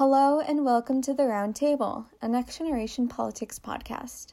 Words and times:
Hello, 0.00 0.40
and 0.40 0.64
welcome 0.64 1.02
to 1.02 1.12
the 1.12 1.26
Round 1.26 1.54
Table, 1.54 2.06
a 2.22 2.26
Next 2.26 2.56
Generation 2.56 3.06
Politics 3.06 3.58
podcast. 3.58 4.32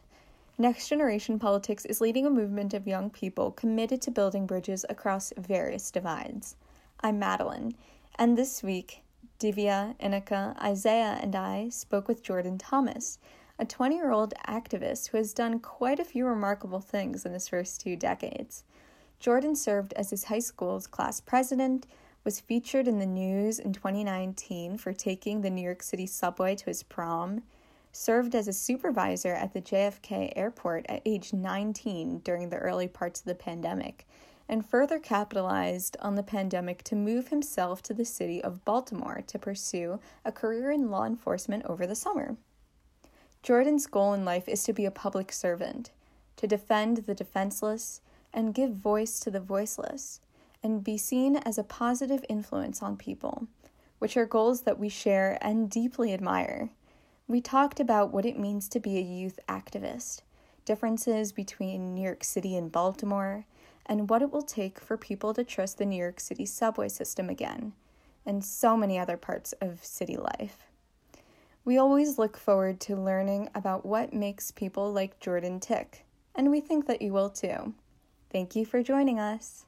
Next 0.58 0.88
Generation 0.88 1.40
Politics 1.40 1.84
is 1.84 2.00
leading 2.00 2.26
a 2.26 2.30
movement 2.30 2.74
of 2.74 2.88
young 2.88 3.10
people 3.10 3.52
committed 3.52 4.02
to 4.04 4.12
building 4.12 4.46
bridges 4.46 4.86
across 4.88 5.34
various 5.38 5.92
divides. 5.92 6.56
I'm 7.02 7.20
Madeline, 7.20 7.76
and 8.18 8.38
this 8.38 8.64
week, 8.64 9.04
Divya, 9.42 10.00
Inica, 10.00 10.58
Isaiah, 10.64 11.20
and 11.22 11.36
I 11.36 11.68
spoke 11.68 12.08
with 12.08 12.24
Jordan 12.24 12.58
Thomas, 12.58 13.20
a 13.60 13.66
20 13.66 13.94
year 13.94 14.12
old 14.12 14.34
activist 14.48 15.10
who 15.10 15.18
has 15.18 15.34
done 15.34 15.60
quite 15.60 16.00
a 16.00 16.06
few 16.06 16.26
remarkable 16.26 16.80
things 16.80 17.26
in 17.26 17.34
his 17.34 17.50
first 17.50 17.82
two 17.82 17.98
decades. 17.98 18.64
Jordan 19.20 19.54
served 19.54 19.92
as 19.98 20.12
his 20.12 20.24
high 20.24 20.40
school's 20.40 20.88
class 20.88 21.20
president 21.20 21.88
was 22.28 22.42
featured 22.42 22.90
in 22.90 23.00
the 23.00 23.06
news 23.06 23.58
in 23.58 23.72
2019 23.72 24.78
for 24.78 24.92
taking 24.92 25.40
the 25.40 25.50
New 25.50 25.62
York 25.62 25.82
City 25.82 26.06
subway 26.06 26.54
to 26.54 26.66
his 26.66 26.84
prom, 26.84 27.42
served 27.94 28.36
as 28.36 28.50
a 28.50 28.52
supervisor 28.52 29.34
at 29.34 29.54
the 29.54 29.62
JFK 29.62 30.34
airport 30.36 30.86
at 30.90 31.02
age 31.06 31.32
19 31.32 32.20
during 32.26 32.50
the 32.50 32.58
early 32.58 32.90
parts 32.90 33.22
of 33.22 33.28
the 33.28 33.34
pandemic, 33.34 34.06
and 34.50 34.70
further 34.70 35.00
capitalized 35.00 35.96
on 36.02 36.16
the 36.16 36.22
pandemic 36.22 36.84
to 36.84 36.98
move 36.98 37.30
himself 37.30 37.82
to 37.82 37.94
the 37.94 38.04
city 38.04 38.44
of 38.44 38.66
Baltimore 38.66 39.24
to 39.26 39.40
pursue 39.40 40.02
a 40.26 40.32
career 40.34 40.70
in 40.70 40.92
law 40.92 41.06
enforcement 41.06 41.64
over 41.66 41.88
the 41.88 41.96
summer. 41.96 42.36
Jordan's 43.42 43.88
goal 43.88 44.14
in 44.14 44.26
life 44.26 44.50
is 44.50 44.66
to 44.66 44.74
be 44.74 44.84
a 44.84 44.92
public 44.92 45.32
servant, 45.32 45.92
to 46.36 46.46
defend 46.46 46.98
the 46.98 47.16
defenseless, 47.16 48.02
and 48.34 48.54
give 48.54 48.74
voice 48.74 49.18
to 49.22 49.32
the 49.32 49.40
voiceless 49.40 50.20
and 50.64 50.84
be 50.84 50.98
seen 50.98 51.38
as 51.38 51.58
a 51.58 51.64
positive 51.64 52.26
influence 52.30 52.82
on 52.82 52.98
people, 52.98 53.48
which 54.00 54.18
are 54.18 54.26
goals 54.26 54.62
that 54.62 54.80
we 54.80 54.90
share 54.90 55.38
and 55.42 55.70
deeply 55.70 56.14
admire. 56.14 56.72
We 57.28 57.42
talked 57.42 57.80
about 57.80 58.14
what 58.14 58.26
it 58.26 58.40
means 58.40 58.70
to 58.70 58.80
be 58.80 58.98
a 58.98 59.02
youth 59.02 59.40
activist, 59.50 60.22
differences 60.66 61.32
between 61.32 61.94
New 61.94 62.04
York 62.04 62.24
City 62.24 62.56
and 62.56 62.72
Baltimore, 62.72 63.46
and 63.86 64.10
what 64.10 64.22
it 64.22 64.32
will 64.32 64.42
take 64.42 64.80
for 64.80 64.98
people 64.98 65.34
to 65.34 65.44
trust 65.44 65.78
the 65.78 65.86
New 65.86 65.98
York 65.98 66.20
City 66.20 66.46
subway 66.46 66.90
system 66.90 67.30
again, 67.30 67.74
and 68.26 68.44
so 68.44 68.76
many 68.76 69.00
other 69.00 69.18
parts 69.18 69.54
of 69.62 69.84
city 69.84 70.18
life. 70.18 70.60
We 71.64 71.78
always 71.78 72.18
look 72.18 72.38
forward 72.38 72.80
to 72.82 72.96
learning 72.96 73.50
about 73.54 73.86
what 73.86 74.14
makes 74.14 74.52
people 74.52 74.92
like 74.92 75.20
Jordan 75.20 75.60
tick, 75.60 76.06
and 76.34 76.50
we 76.50 76.62
think 76.62 76.88
that 76.88 77.02
you 77.02 77.12
will 77.14 77.30
too. 77.30 77.74
Thank 78.30 78.56
you 78.56 78.66
for 78.66 78.84
joining 78.84 79.20
us. 79.20 79.67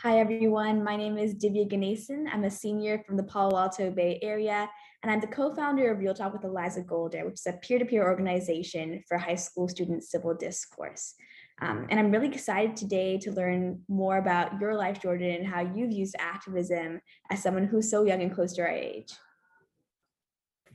Hi, 0.00 0.18
everyone. 0.18 0.84
My 0.84 0.96
name 0.96 1.16
is 1.16 1.34
Divya 1.34 1.70
Ganesan. 1.70 2.26
I'm 2.30 2.44
a 2.44 2.50
senior 2.50 3.02
from 3.06 3.16
the 3.16 3.22
Palo 3.22 3.56
Alto 3.56 3.90
Bay 3.90 4.18
Area, 4.20 4.68
and 5.02 5.10
I'm 5.10 5.20
the 5.20 5.26
co 5.28 5.54
founder 5.54 5.90
of 5.90 6.00
Real 6.00 6.12
Talk 6.12 6.34
with 6.34 6.44
Eliza 6.44 6.82
Golder, 6.82 7.24
which 7.24 7.34
is 7.34 7.46
a 7.46 7.52
peer 7.52 7.78
to 7.78 7.84
peer 7.84 8.04
organization 8.04 9.02
for 9.08 9.16
high 9.16 9.36
school 9.36 9.68
student 9.68 10.04
civil 10.04 10.34
discourse. 10.34 11.14
Um, 11.62 11.86
and 11.88 11.98
I'm 11.98 12.10
really 12.10 12.28
excited 12.28 12.76
today 12.76 13.16
to 13.18 13.32
learn 13.32 13.80
more 13.88 14.18
about 14.18 14.60
your 14.60 14.74
life, 14.74 15.00
Jordan, 15.00 15.30
and 15.30 15.46
how 15.46 15.60
you've 15.60 15.92
used 15.92 16.16
activism 16.18 17.00
as 17.30 17.42
someone 17.42 17.64
who's 17.64 17.90
so 17.90 18.04
young 18.04 18.20
and 18.20 18.34
close 18.34 18.52
to 18.54 18.62
our 18.62 18.68
age. 18.68 19.14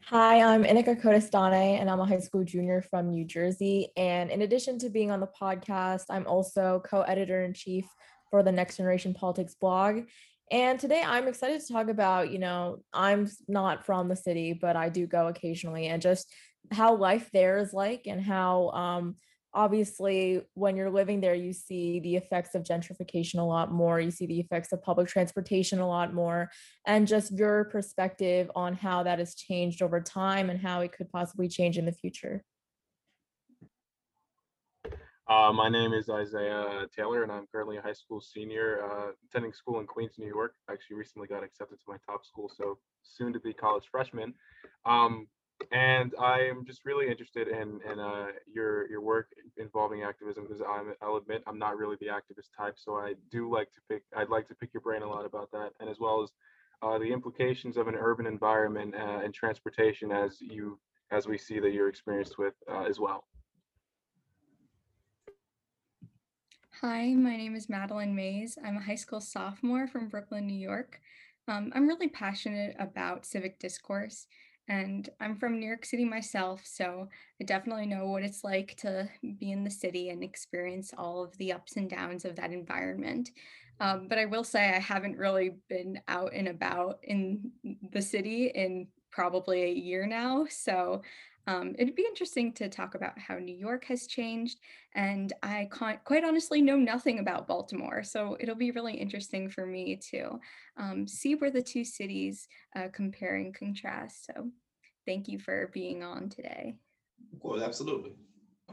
Hi, 0.06 0.42
I'm 0.42 0.64
Inica 0.64 1.00
Kodestane, 1.00 1.80
and 1.80 1.89
I'm 1.89 2.00
a 2.00 2.06
high 2.06 2.20
school 2.20 2.44
junior 2.44 2.82
from 2.82 3.12
New 3.12 3.23
Jersey. 3.23 3.89
And 3.95 4.32
in 4.32 4.42
addition 4.42 4.80
to 4.80 4.89
being 4.89 5.12
on 5.12 5.20
the 5.20 5.30
podcast, 5.39 6.06
I'm 6.09 6.26
also 6.26 6.82
co 6.84 7.02
editor 7.02 7.44
in 7.44 7.54
chief 7.54 7.86
for 8.32 8.42
the 8.42 8.52
Next 8.52 8.78
Generation 8.78 9.14
Politics 9.14 9.54
blog. 9.54 10.06
And 10.50 10.80
today 10.80 11.04
I'm 11.06 11.28
excited 11.28 11.62
to 11.62 11.74
talk 11.74 11.88
about, 11.88 12.32
you 12.32 12.40
know, 12.40 12.80
I'm 12.94 13.30
not 13.48 13.86
from 13.86 14.10
the 14.10 14.16
city, 14.16 14.54
but 14.54 14.76
I 14.76 14.89
do 14.89 15.05
go 15.05 15.28
occasionally 15.28 15.88
and 15.88 16.02
just 16.02 16.33
how 16.72 16.95
life 16.95 17.30
there 17.32 17.58
is 17.58 17.73
like 17.73 18.08
and 18.08 18.22
how 18.22 18.70
um, 18.72 19.16
obviously 19.54 20.42
when 20.54 20.76
you're 20.76 20.89
living 20.89 21.20
there 21.20 21.33
you 21.33 21.52
see 21.52 22.00
the 22.00 22.16
effects 22.16 22.55
of 22.55 22.64
gentrification 22.64 23.39
a 23.39 23.44
lot 23.44 23.72
more 23.72 24.00
you 24.00 24.11
see 24.11 24.26
the 24.26 24.39
effects 24.39 24.72
of 24.72 24.82
public 24.82 25.08
transportation 25.08 25.80
a 25.80 25.88
lot 25.88 26.14
more 26.14 26.50
and 26.86 27.08
just 27.08 27.32
your 27.32 27.66
perspective 27.66 28.50
on 28.55 28.73
how 28.73 29.04
that 29.04 29.20
has 29.20 29.36
changed 29.36 29.82
over 29.82 30.00
time 30.00 30.50
and 30.50 30.61
how 30.61 30.82
it 30.82 30.94
could 30.94 31.10
possibly 31.10 31.50
change 31.50 31.78
in 31.78 31.86
the 31.86 31.92
future 31.92 32.44
uh, 35.31 35.53
my 35.53 35.69
name 35.69 35.93
is 35.93 36.09
Isaiah 36.09 36.86
Taylor, 36.93 37.23
and 37.23 37.31
I'm 37.31 37.47
currently 37.53 37.77
a 37.77 37.81
high 37.81 37.93
school 37.93 38.19
senior 38.19 38.83
uh, 38.83 39.11
attending 39.30 39.53
school 39.53 39.80
in 39.80 39.87
Queens, 39.87 40.15
New 40.17 40.27
York. 40.27 40.55
I 40.67 40.73
actually 40.73 40.97
recently 40.97 41.30
got 41.30 41.42
accepted 41.42 41.80
to 41.80 41.86
my 41.87 41.95
top 42.05 42.25
school, 42.25 42.52
so 42.53 42.77
soon 43.03 43.31
to 43.31 43.39
be 43.39 43.53
college 43.53 43.86
freshman. 43.89 44.33
Um, 44.86 45.27
and 45.71 46.14
I'm 46.19 46.65
just 46.65 46.83
really 46.83 47.08
interested 47.08 47.47
in 47.47 47.80
in 47.89 47.97
uh, 47.97 48.27
your 48.45 48.89
your 48.89 48.99
work 48.99 49.27
involving 49.55 50.03
activism 50.03 50.43
because 50.43 50.61
I'm 50.61 50.95
I'll 51.02 51.15
admit 51.15 51.43
I'm 51.48 51.59
not 51.59 51.77
really 51.77 51.95
the 52.02 52.08
activist 52.08 52.49
type, 52.58 52.75
so 52.77 52.95
I 52.95 53.13
do 53.31 53.49
like 53.49 53.71
to 53.71 53.80
pick 53.87 54.03
I'd 54.13 54.27
like 54.27 54.49
to 54.49 54.55
pick 54.55 54.73
your 54.73 54.81
brain 54.81 55.02
a 55.02 55.08
lot 55.08 55.25
about 55.25 55.49
that, 55.53 55.69
and 55.80 55.89
as 55.89 55.98
well 55.98 56.23
as 56.23 56.31
uh, 56.81 56.98
the 56.98 57.13
implications 57.13 57.77
of 57.77 57.87
an 57.87 57.95
urban 57.95 58.25
environment 58.25 58.95
uh, 58.95 59.21
and 59.23 59.33
transportation 59.33 60.11
as 60.11 60.42
you 60.42 60.77
as 61.09 61.25
we 61.25 61.37
see 61.37 61.59
that 61.59 61.71
you're 61.71 61.87
experienced 61.87 62.37
with 62.37 62.55
uh, 62.69 62.83
as 62.83 62.99
well. 62.99 63.23
Hi, 66.83 67.14
my 67.14 67.37
name 67.37 67.55
is 67.55 67.69
Madeline 67.69 68.15
Mays. 68.15 68.58
I'm 68.65 68.77
a 68.77 68.81
high 68.81 68.95
school 68.95 69.21
sophomore 69.21 69.86
from 69.86 70.08
Brooklyn, 70.08 70.47
New 70.47 70.58
York. 70.58 70.99
Um, 71.47 71.71
I'm 71.75 71.87
really 71.87 72.08
passionate 72.08 72.75
about 72.80 73.23
civic 73.23 73.59
discourse, 73.59 74.25
and 74.67 75.08
I'm 75.19 75.36
from 75.36 75.59
New 75.59 75.67
York 75.67 75.86
City 75.86 76.05
myself, 76.05 76.64
so 76.65 77.08
I 77.39 77.43
definitely 77.43 77.86
know 77.86 78.08
what 78.08 78.23
it's 78.23 78.43
like 78.43 78.77
to 78.77 79.08
be 79.39 79.52
in 79.52 79.64
the 79.64 79.69
city 79.69 80.09
and 80.09 80.23
experience 80.23 80.92
all 80.97 81.23
of 81.23 81.37
the 81.37 81.52
ups 81.52 81.75
and 81.75 81.87
downs 81.87 82.25
of 82.25 82.36
that 82.37 82.52
environment. 82.52 83.30
Um, 83.80 84.08
but 84.08 84.17
I 84.17 84.25
will 84.25 84.43
say 84.43 84.69
I 84.69 84.80
haven't 84.80 85.19
really 85.19 85.58
been 85.69 86.02
out 86.08 86.33
and 86.33 86.48
about 86.48 86.98
in 87.03 87.52
the 87.92 88.02
city 88.02 88.48
in 88.48 88.87
probably 89.11 89.65
a 89.65 89.71
year 89.71 90.08
now. 90.08 90.48
So 90.49 91.03
um, 91.48 91.76
it'd 91.78 91.96
be 91.96 92.06
interesting 92.06 92.54
to 92.54 92.70
talk 92.70 92.96
about 92.96 93.18
how 93.18 93.38
New 93.38 93.56
York 93.56 93.86
has 93.86 94.08
changed. 94.08 94.60
And 94.96 95.34
I 95.42 95.70
quite 95.72 96.24
honestly 96.24 96.62
know 96.62 96.78
nothing 96.78 97.20
about 97.20 97.48
Baltimore. 97.48 98.04
So 98.04 98.38
it'll 98.40 98.56
be 98.56 98.72
really 98.72 98.94
interesting 98.94 99.50
for 99.50 99.66
me 99.66 100.00
to 100.12 100.40
um, 100.78 101.08
see 101.08 101.36
where 101.36 101.52
the 101.52 101.62
two 101.62 101.84
cities 101.84 102.48
uh, 102.76 102.88
compare 102.94 103.36
and 103.36 103.56
contrast. 103.56 104.26
So 104.26 104.50
thank 105.06 105.28
you 105.28 105.40
for 105.40 105.70
being 105.74 106.04
on 106.04 106.30
today. 106.30 106.76
Of 107.34 107.40
course, 107.40 107.62
absolutely. 107.62 108.14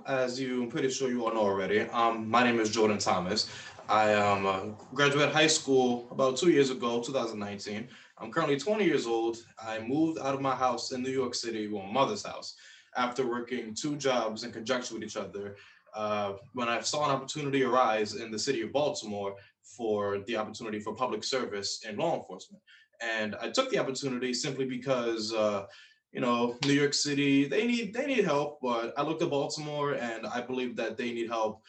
As 0.06 0.40
you, 0.40 0.62
I'm 0.62 0.70
pretty 0.70 0.90
sure 0.90 1.08
you 1.08 1.24
all 1.24 1.34
know 1.34 1.40
already, 1.40 1.80
um, 1.80 2.28
my 2.30 2.44
name 2.44 2.60
is 2.60 2.70
Jordan 2.70 2.98
Thomas. 2.98 3.50
I 3.88 4.14
um, 4.14 4.46
uh, 4.46 4.60
graduated 4.94 5.34
high 5.34 5.46
school 5.46 6.06
about 6.10 6.36
two 6.36 6.50
years 6.50 6.70
ago, 6.70 7.02
2019. 7.02 7.88
I'm 8.20 8.32
currently 8.32 8.58
20 8.58 8.84
years 8.84 9.06
old. 9.06 9.38
I 9.58 9.78
moved 9.80 10.18
out 10.18 10.34
of 10.34 10.40
my 10.40 10.54
house 10.54 10.92
in 10.92 11.02
New 11.02 11.10
York 11.10 11.34
City, 11.34 11.68
well, 11.68 11.84
mother's 11.84 12.26
house, 12.26 12.56
after 12.96 13.26
working 13.26 13.74
two 13.74 13.96
jobs 13.96 14.44
in 14.44 14.52
conjunction 14.52 14.94
with 14.94 15.04
each 15.04 15.16
other. 15.16 15.56
Uh, 15.94 16.34
when 16.52 16.68
I 16.68 16.80
saw 16.80 17.04
an 17.04 17.10
opportunity 17.10 17.62
arise 17.62 18.14
in 18.14 18.30
the 18.30 18.38
city 18.38 18.62
of 18.62 18.72
Baltimore 18.72 19.36
for 19.62 20.18
the 20.26 20.36
opportunity 20.36 20.80
for 20.80 20.94
public 20.94 21.24
service 21.24 21.84
in 21.88 21.96
law 21.96 22.16
enforcement. 22.16 22.62
And 23.00 23.36
I 23.36 23.50
took 23.50 23.70
the 23.70 23.78
opportunity 23.78 24.34
simply 24.34 24.64
because, 24.64 25.32
uh, 25.32 25.66
you 26.12 26.20
know, 26.20 26.56
New 26.66 26.72
York 26.72 26.94
City, 26.94 27.46
they 27.46 27.66
need 27.66 27.94
they 27.94 28.06
need 28.06 28.24
help, 28.24 28.58
but 28.60 28.92
I 28.96 29.02
looked 29.02 29.22
at 29.22 29.30
Baltimore 29.30 29.92
and 29.92 30.26
I 30.26 30.40
believe 30.40 30.74
that 30.76 30.96
they 30.96 31.12
need 31.12 31.28
help 31.28 31.62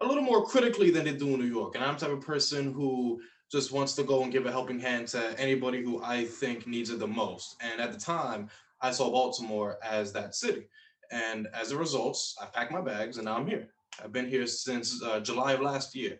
a 0.00 0.06
little 0.06 0.22
more 0.22 0.44
critically 0.44 0.90
than 0.90 1.04
they 1.04 1.12
do 1.12 1.28
in 1.28 1.40
New 1.40 1.46
York. 1.46 1.74
And 1.74 1.84
I'm 1.84 1.94
the 1.94 2.00
type 2.00 2.10
of 2.10 2.20
person 2.20 2.72
who 2.72 3.20
just 3.50 3.72
wants 3.72 3.94
to 3.94 4.02
go 4.02 4.22
and 4.22 4.32
give 4.32 4.46
a 4.46 4.50
helping 4.50 4.80
hand 4.80 5.08
to 5.08 5.38
anybody 5.38 5.82
who 5.82 6.02
I 6.02 6.24
think 6.24 6.66
needs 6.66 6.90
it 6.90 6.98
the 6.98 7.06
most. 7.06 7.56
And 7.60 7.80
at 7.80 7.92
the 7.92 7.98
time, 7.98 8.48
I 8.80 8.90
saw 8.90 9.10
Baltimore 9.10 9.78
as 9.82 10.12
that 10.12 10.34
city. 10.34 10.68
And 11.10 11.46
as 11.54 11.70
a 11.70 11.76
result, 11.76 12.18
I 12.40 12.46
packed 12.46 12.72
my 12.72 12.80
bags 12.80 13.16
and 13.16 13.26
now 13.26 13.36
I'm 13.36 13.46
here. 13.46 13.68
I've 14.02 14.12
been 14.12 14.28
here 14.28 14.46
since 14.46 15.02
uh, 15.02 15.20
July 15.20 15.52
of 15.52 15.60
last 15.60 15.94
year. 15.94 16.18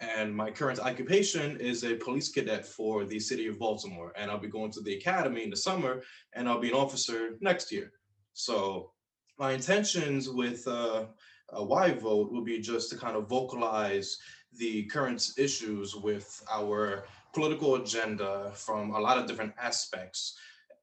And 0.00 0.34
my 0.34 0.50
current 0.50 0.80
occupation 0.80 1.58
is 1.60 1.84
a 1.84 1.94
police 1.94 2.28
cadet 2.28 2.66
for 2.66 3.04
the 3.04 3.20
city 3.20 3.46
of 3.46 3.58
Baltimore. 3.58 4.12
And 4.16 4.30
I'll 4.30 4.38
be 4.38 4.48
going 4.48 4.72
to 4.72 4.80
the 4.80 4.96
academy 4.96 5.44
in 5.44 5.50
the 5.50 5.56
summer 5.56 6.02
and 6.32 6.48
I'll 6.48 6.60
be 6.60 6.70
an 6.70 6.74
officer 6.74 7.36
next 7.40 7.70
year. 7.70 7.92
So 8.32 8.90
my 9.38 9.52
intentions 9.52 10.28
with 10.28 10.66
uh, 10.66 11.06
a 11.50 11.64
why 11.64 11.92
vote 11.92 12.32
would 12.32 12.44
be 12.44 12.58
just 12.58 12.90
to 12.90 12.96
kind 12.96 13.16
of 13.16 13.28
vocalize 13.28 14.18
the 14.58 14.84
current 14.84 15.30
issues 15.36 15.94
with 15.94 16.42
our 16.50 17.04
political 17.32 17.76
agenda 17.76 18.52
from 18.54 18.90
a 18.94 19.00
lot 19.00 19.18
of 19.18 19.26
different 19.26 19.52
aspects 19.60 20.36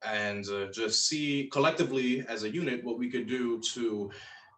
and 0.04 0.48
uh, 0.48 0.66
just 0.72 1.06
see 1.06 1.48
collectively 1.52 2.24
as 2.28 2.42
a 2.42 2.50
unit 2.50 2.84
what 2.84 2.98
we 2.98 3.10
could 3.10 3.26
do 3.26 3.60
to 3.60 4.10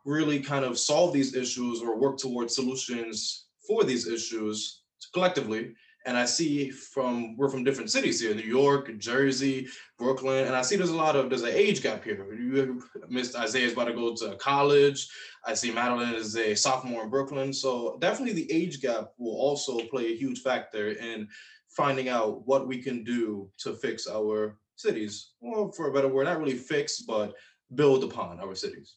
really 0.04 0.40
kind 0.40 0.64
of 0.64 0.78
solve 0.78 1.12
these 1.12 1.34
issues 1.34 1.80
or 1.80 1.96
work 1.96 2.18
towards 2.18 2.54
solutions 2.54 3.46
for 3.66 3.84
these 3.84 4.06
issues 4.08 4.82
collectively 5.12 5.72
and 6.06 6.16
I 6.16 6.24
see 6.24 6.70
from 6.70 7.36
we're 7.36 7.48
from 7.48 7.64
different 7.64 7.90
cities 7.90 8.20
here, 8.20 8.34
New 8.34 8.42
York, 8.42 8.96
Jersey, 8.98 9.68
Brooklyn, 9.98 10.46
and 10.46 10.54
I 10.54 10.62
see 10.62 10.76
there's 10.76 10.90
a 10.90 10.96
lot 10.96 11.16
of 11.16 11.30
there's 11.30 11.42
an 11.42 11.48
age 11.48 11.82
gap 11.82 12.04
here. 12.04 12.32
You 12.34 12.82
missed 13.08 13.36
Isaiah's 13.36 13.72
about 13.72 13.86
to 13.86 13.94
go 13.94 14.14
to 14.14 14.36
college. 14.36 15.08
I 15.46 15.54
see 15.54 15.70
Madeline 15.70 16.14
is 16.14 16.36
a 16.36 16.54
sophomore 16.54 17.04
in 17.04 17.10
Brooklyn, 17.10 17.52
so 17.52 17.96
definitely 18.00 18.34
the 18.34 18.52
age 18.52 18.80
gap 18.80 19.08
will 19.18 19.36
also 19.36 19.78
play 19.88 20.12
a 20.12 20.16
huge 20.16 20.40
factor 20.40 20.90
in 20.90 21.28
finding 21.68 22.08
out 22.08 22.46
what 22.46 22.68
we 22.68 22.80
can 22.82 23.02
do 23.02 23.50
to 23.58 23.74
fix 23.74 24.06
our 24.06 24.58
cities, 24.76 25.32
or 25.40 25.72
for 25.72 25.88
a 25.88 25.92
better 25.92 26.08
word, 26.08 26.24
not 26.24 26.38
really 26.38 26.56
fix, 26.56 27.00
but 27.00 27.34
build 27.74 28.04
upon 28.04 28.40
our 28.40 28.54
cities. 28.54 28.96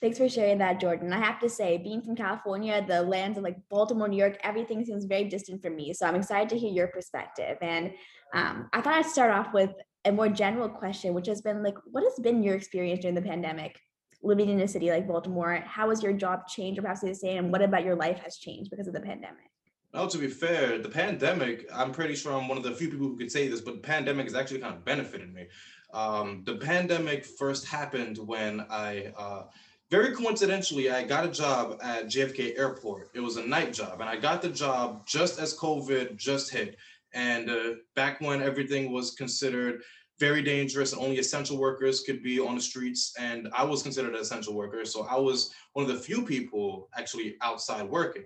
Thanks 0.00 0.18
for 0.18 0.28
sharing 0.28 0.58
that, 0.58 0.80
Jordan. 0.80 1.12
I 1.12 1.18
have 1.18 1.40
to 1.40 1.48
say, 1.48 1.76
being 1.76 2.02
from 2.02 2.14
California, 2.14 2.84
the 2.86 3.02
lands 3.02 3.36
of 3.36 3.42
like 3.42 3.56
Baltimore, 3.68 4.06
New 4.06 4.16
York, 4.16 4.38
everything 4.44 4.84
seems 4.84 5.06
very 5.06 5.24
distant 5.24 5.60
from 5.60 5.74
me. 5.74 5.92
So 5.92 6.06
I'm 6.06 6.14
excited 6.14 6.48
to 6.50 6.58
hear 6.58 6.70
your 6.70 6.86
perspective. 6.86 7.58
And 7.60 7.92
um, 8.32 8.68
I 8.72 8.80
thought 8.80 8.94
I'd 8.94 9.06
start 9.06 9.32
off 9.32 9.52
with 9.52 9.70
a 10.04 10.12
more 10.12 10.28
general 10.28 10.68
question, 10.68 11.14
which 11.14 11.26
has 11.26 11.42
been 11.42 11.64
like, 11.64 11.74
what 11.86 12.04
has 12.04 12.14
been 12.22 12.44
your 12.44 12.54
experience 12.54 13.00
during 13.00 13.16
the 13.16 13.22
pandemic? 13.22 13.76
Living 14.22 14.48
in 14.48 14.60
a 14.60 14.68
city 14.68 14.90
like 14.90 15.08
Baltimore, 15.08 15.64
how 15.66 15.88
has 15.90 16.00
your 16.00 16.12
job 16.12 16.46
changed 16.46 16.78
or 16.78 16.82
perhaps 16.82 17.00
the 17.00 17.12
same? 17.14 17.44
And 17.44 17.52
what 17.52 17.62
about 17.62 17.84
your 17.84 17.96
life 17.96 18.20
has 18.20 18.36
changed 18.36 18.70
because 18.70 18.86
of 18.86 18.94
the 18.94 19.00
pandemic? 19.00 19.50
Now, 19.94 20.06
to 20.06 20.18
be 20.18 20.28
fair, 20.28 20.78
the 20.78 20.88
pandemic, 20.88 21.66
I'm 21.72 21.92
pretty 21.92 22.14
sure 22.14 22.32
I'm 22.32 22.46
one 22.46 22.58
of 22.58 22.62
the 22.62 22.72
few 22.72 22.88
people 22.88 23.06
who 23.06 23.16
could 23.16 23.32
say 23.32 23.48
this, 23.48 23.62
but 23.62 23.74
the 23.74 23.80
pandemic 23.80 24.26
has 24.26 24.34
actually 24.34 24.60
kind 24.60 24.74
of 24.74 24.84
benefited 24.84 25.32
me. 25.32 25.46
Um, 25.92 26.42
the 26.44 26.56
pandemic 26.56 27.24
first 27.24 27.66
happened 27.66 28.18
when 28.18 28.60
I, 28.70 29.12
uh, 29.16 29.44
very 29.90 30.14
coincidentally, 30.14 30.90
I 30.90 31.02
got 31.02 31.24
a 31.24 31.30
job 31.30 31.78
at 31.82 32.06
JFK 32.06 32.58
Airport. 32.58 33.10
It 33.14 33.20
was 33.20 33.36
a 33.36 33.46
night 33.46 33.72
job, 33.72 34.00
and 34.00 34.08
I 34.08 34.16
got 34.16 34.42
the 34.42 34.50
job 34.50 35.06
just 35.06 35.38
as 35.38 35.56
COVID 35.56 36.16
just 36.16 36.50
hit. 36.50 36.76
And 37.14 37.48
uh, 37.48 37.74
back 37.96 38.20
when 38.20 38.42
everything 38.42 38.92
was 38.92 39.12
considered 39.12 39.80
very 40.20 40.42
dangerous 40.42 40.92
and 40.92 41.00
only 41.00 41.18
essential 41.18 41.56
workers 41.56 42.02
could 42.02 42.22
be 42.22 42.38
on 42.38 42.56
the 42.56 42.60
streets, 42.60 43.14
and 43.18 43.48
I 43.56 43.64
was 43.64 43.82
considered 43.82 44.14
an 44.14 44.20
essential 44.20 44.54
worker. 44.54 44.84
So 44.84 45.06
I 45.08 45.16
was 45.16 45.52
one 45.72 45.88
of 45.88 45.92
the 45.92 46.02
few 46.02 46.22
people 46.22 46.88
actually 46.94 47.36
outside 47.40 47.88
working. 47.88 48.24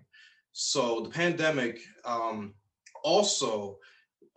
So 0.52 1.00
the 1.00 1.10
pandemic 1.10 1.80
um, 2.04 2.54
also, 3.04 3.78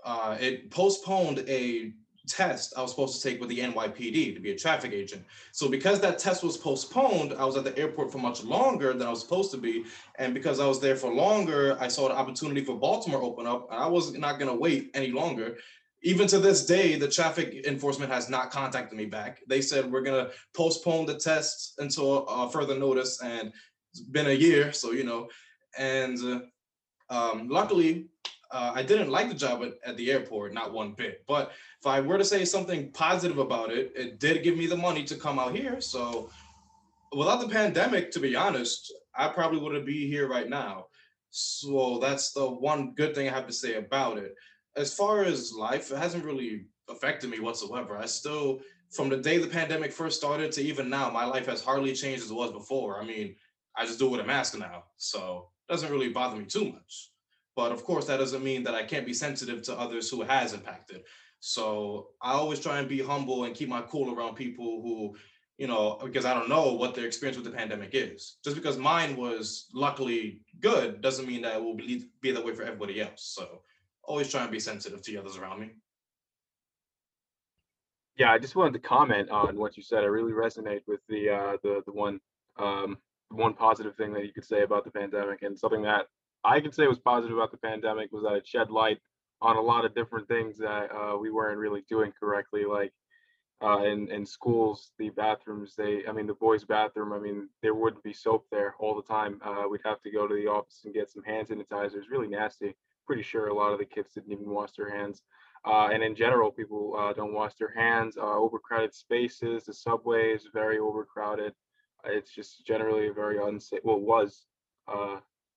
uh, 0.03 0.37
it 0.39 0.69
postponed 0.69 1.43
a 1.47 1.93
test 2.27 2.73
I 2.77 2.81
was 2.81 2.91
supposed 2.91 3.21
to 3.21 3.29
take 3.29 3.39
with 3.39 3.49
the 3.49 3.59
NYPD 3.59 4.33
to 4.33 4.39
be 4.39 4.51
a 4.51 4.55
traffic 4.55 4.91
agent. 4.91 5.23
So 5.51 5.69
because 5.69 5.99
that 6.01 6.19
test 6.19 6.43
was 6.43 6.57
postponed, 6.57 7.33
I 7.33 7.45
was 7.45 7.55
at 7.57 7.63
the 7.63 7.77
airport 7.77 8.11
for 8.11 8.17
much 8.17 8.43
longer 8.43 8.93
than 8.93 9.07
I 9.07 9.09
was 9.09 9.21
supposed 9.21 9.51
to 9.51 9.57
be. 9.57 9.85
And 10.17 10.33
because 10.33 10.59
I 10.59 10.67
was 10.67 10.79
there 10.79 10.95
for 10.95 11.13
longer, 11.13 11.77
I 11.79 11.87
saw 11.87 12.07
the 12.07 12.15
opportunity 12.15 12.63
for 12.63 12.75
Baltimore 12.75 13.21
open 13.21 13.47
up 13.47 13.71
and 13.71 13.81
I 13.81 13.87
was 13.87 14.13
not 14.13 14.39
gonna 14.39 14.55
wait 14.55 14.91
any 14.93 15.11
longer. 15.11 15.57
Even 16.01 16.27
to 16.27 16.39
this 16.39 16.65
day, 16.65 16.97
the 16.97 17.07
traffic 17.07 17.65
enforcement 17.65 18.11
has 18.11 18.29
not 18.29 18.51
contacted 18.51 18.97
me 18.97 19.05
back. 19.05 19.41
They 19.47 19.61
said 19.61 19.91
we're 19.91 20.01
gonna 20.01 20.29
postpone 20.53 21.05
the 21.05 21.15
test 21.15 21.75
until 21.79 22.25
uh, 22.29 22.47
further 22.47 22.77
notice 22.77 23.21
and 23.21 23.51
it's 23.91 24.01
been 24.01 24.27
a 24.27 24.33
year, 24.33 24.73
so 24.73 24.91
you 24.91 25.03
know. 25.03 25.29
And 25.77 26.17
uh, 26.19 26.39
um, 27.09 27.47
luckily, 27.47 28.07
uh, 28.51 28.71
I 28.73 28.83
didn't 28.83 29.09
like 29.09 29.29
the 29.29 29.35
job 29.35 29.63
at, 29.63 29.73
at, 29.85 29.97
the 29.97 30.11
airport, 30.11 30.53
not 30.53 30.73
one 30.73 30.93
bit. 30.93 31.23
But 31.27 31.51
if 31.79 31.87
I 31.87 32.01
were 32.01 32.17
to 32.17 32.25
say 32.25 32.45
something 32.45 32.91
positive 32.91 33.37
about 33.37 33.71
it, 33.71 33.91
it 33.95 34.19
did 34.19 34.43
give 34.43 34.57
me 34.57 34.67
the 34.67 34.77
money 34.77 35.03
to 35.05 35.15
come 35.15 35.39
out 35.39 35.55
here. 35.55 35.81
So 35.81 36.29
without 37.11 37.41
the 37.41 37.49
pandemic, 37.49 38.11
to 38.11 38.19
be 38.19 38.35
honest, 38.35 38.93
I 39.15 39.27
probably 39.29 39.59
wouldn't 39.59 39.85
be 39.85 40.07
here 40.07 40.27
right 40.27 40.49
now. 40.49 40.87
So 41.31 41.99
that's 42.01 42.31
the 42.31 42.45
one 42.45 42.93
good 42.95 43.15
thing 43.15 43.27
I 43.27 43.33
have 43.33 43.47
to 43.47 43.53
say 43.53 43.75
about 43.75 44.17
it. 44.17 44.35
As 44.75 44.93
far 44.93 45.23
as 45.23 45.53
life, 45.53 45.91
it 45.91 45.97
hasn't 45.97 46.25
really 46.25 46.65
affected 46.89 47.29
me 47.29 47.39
whatsoever. 47.39 47.97
I 47.97 48.05
still, 48.05 48.59
from 48.91 49.09
the 49.09 49.17
day 49.17 49.37
the 49.37 49.47
pandemic 49.47 49.91
first 49.91 50.17
started 50.17 50.51
to 50.53 50.61
even 50.61 50.89
now, 50.89 51.09
my 51.09 51.25
life 51.25 51.47
has 51.47 51.63
hardly 51.63 51.93
changed 51.93 52.23
as 52.23 52.31
it 52.31 52.35
was 52.35 52.51
before. 52.51 53.01
I 53.01 53.05
mean, 53.05 53.35
I 53.75 53.85
just 53.85 53.99
do 53.99 54.07
it 54.07 54.11
with 54.11 54.21
a 54.21 54.25
mask 54.25 54.57
now. 54.57 54.83
So 54.97 55.49
it 55.67 55.73
doesn't 55.73 55.91
really 55.91 56.09
bother 56.09 56.37
me 56.37 56.45
too 56.45 56.71
much. 56.71 57.11
But 57.55 57.71
of 57.71 57.83
course, 57.83 58.05
that 58.05 58.17
doesn't 58.17 58.43
mean 58.43 58.63
that 58.63 58.75
I 58.75 58.83
can't 58.83 59.05
be 59.05 59.13
sensitive 59.13 59.61
to 59.63 59.79
others 59.79 60.09
who 60.09 60.21
has 60.23 60.53
impacted. 60.53 61.03
So 61.39 62.09
I 62.21 62.33
always 62.33 62.59
try 62.59 62.79
and 62.79 62.89
be 62.89 63.01
humble 63.01 63.43
and 63.43 63.55
keep 63.55 63.69
my 63.69 63.81
cool 63.83 64.13
around 64.13 64.35
people 64.35 64.81
who, 64.81 65.15
you 65.57 65.67
know, 65.67 65.99
because 66.03 66.25
I 66.25 66.33
don't 66.33 66.49
know 66.49 66.73
what 66.73 66.95
their 66.95 67.05
experience 67.05 67.37
with 67.37 67.45
the 67.45 67.57
pandemic 67.57 67.91
is. 67.93 68.37
Just 68.43 68.55
because 68.55 68.77
mine 68.77 69.15
was 69.15 69.67
luckily 69.73 70.41
good 70.59 71.01
doesn't 71.01 71.27
mean 71.27 71.41
that 71.43 71.55
it 71.55 71.63
will 71.63 71.75
be, 71.75 72.05
be 72.21 72.31
that 72.31 72.43
way 72.43 72.53
for 72.53 72.63
everybody 72.63 72.99
else. 72.99 73.33
So 73.35 73.61
always 74.03 74.29
try 74.29 74.41
and 74.41 74.51
be 74.51 74.59
sensitive 74.59 75.01
to 75.01 75.11
the 75.11 75.17
others 75.17 75.37
around 75.37 75.61
me. 75.61 75.71
Yeah, 78.17 78.31
I 78.31 78.39
just 78.39 78.55
wanted 78.55 78.73
to 78.73 78.79
comment 78.79 79.29
on 79.29 79.57
what 79.57 79.75
you 79.75 79.83
said. 79.83 80.03
I 80.03 80.07
really 80.07 80.31
resonate 80.31 80.81
with 80.87 81.01
the 81.09 81.29
uh, 81.29 81.57
the 81.63 81.83
the 81.85 81.91
one 81.91 82.21
um, 82.57 82.97
one 83.29 83.53
positive 83.53 83.95
thing 83.95 84.13
that 84.13 84.25
you 84.25 84.31
could 84.31 84.45
say 84.45 84.63
about 84.63 84.85
the 84.85 84.91
pandemic 84.91 85.41
and 85.41 85.59
something 85.59 85.81
that 85.81 86.07
I 86.45 86.61
can 86.61 86.71
say 86.71 86.87
was 86.87 86.99
positive 86.99 87.37
about 87.37 87.51
the 87.51 87.57
pandemic 87.57 88.11
was 88.11 88.23
that 88.23 88.35
it 88.35 88.47
shed 88.47 88.69
light 88.69 88.99
on 89.41 89.57
a 89.57 89.61
lot 89.61 89.85
of 89.85 89.95
different 89.95 90.27
things 90.27 90.57
that 90.57 90.89
uh, 90.91 91.17
we 91.17 91.31
weren't 91.31 91.57
really 91.57 91.83
doing 91.89 92.13
correctly. 92.17 92.65
Like 92.65 92.93
uh, 93.63 93.83
in 93.83 94.09
in 94.11 94.25
schools, 94.25 94.91
the 94.99 95.09
bathrooms, 95.09 95.75
they, 95.75 96.03
I 96.07 96.11
mean, 96.11 96.27
the 96.27 96.33
boys' 96.33 96.65
bathroom, 96.65 97.13
I 97.13 97.19
mean, 97.19 97.49
there 97.61 97.73
wouldn't 97.73 98.03
be 98.03 98.13
soap 98.13 98.45
there 98.51 98.75
all 98.79 98.95
the 98.95 99.13
time. 99.13 99.41
Uh, 99.43 99.63
we'd 99.69 99.81
have 99.85 100.01
to 100.03 100.11
go 100.11 100.27
to 100.27 100.35
the 100.35 100.47
office 100.47 100.81
and 100.85 100.93
get 100.93 101.09
some 101.09 101.23
hand 101.23 101.47
sanitizer. 101.47 101.95
It's 101.95 102.09
really 102.09 102.27
nasty. 102.27 102.75
Pretty 103.07 103.23
sure 103.23 103.47
a 103.47 103.53
lot 103.53 103.71
of 103.71 103.79
the 103.79 103.85
kids 103.85 104.13
didn't 104.13 104.31
even 104.31 104.49
wash 104.49 104.71
their 104.77 104.95
hands. 104.95 105.23
Uh, 105.63 105.89
and 105.91 106.03
in 106.03 106.15
general, 106.15 106.51
people 106.51 106.95
uh, 106.97 107.13
don't 107.13 107.33
wash 107.33 107.55
their 107.55 107.73
hands. 107.75 108.17
Uh, 108.17 108.37
overcrowded 108.37 108.93
spaces, 108.93 109.63
the 109.65 109.73
subway 109.73 110.31
is 110.33 110.47
very 110.53 110.77
overcrowded. 110.77 111.53
It's 112.03 112.33
just 112.33 112.65
generally 112.67 113.07
a 113.07 113.13
very 113.13 113.39
unsafe. 113.41 113.79
Well, 113.83 113.99
was 113.99 114.45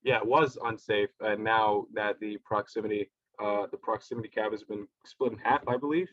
yeah, 0.02 0.18
it 0.18 0.26
was 0.26 0.58
unsafe, 0.64 1.10
and 1.20 1.42
now 1.42 1.86
that 1.94 2.20
the 2.20 2.38
proximity, 2.44 3.10
uh, 3.42 3.66
the 3.70 3.76
proximity 3.76 4.28
cab 4.28 4.52
has 4.52 4.62
been 4.62 4.86
split 5.04 5.32
in 5.32 5.38
half, 5.38 5.66
I 5.66 5.76
believe, 5.76 6.08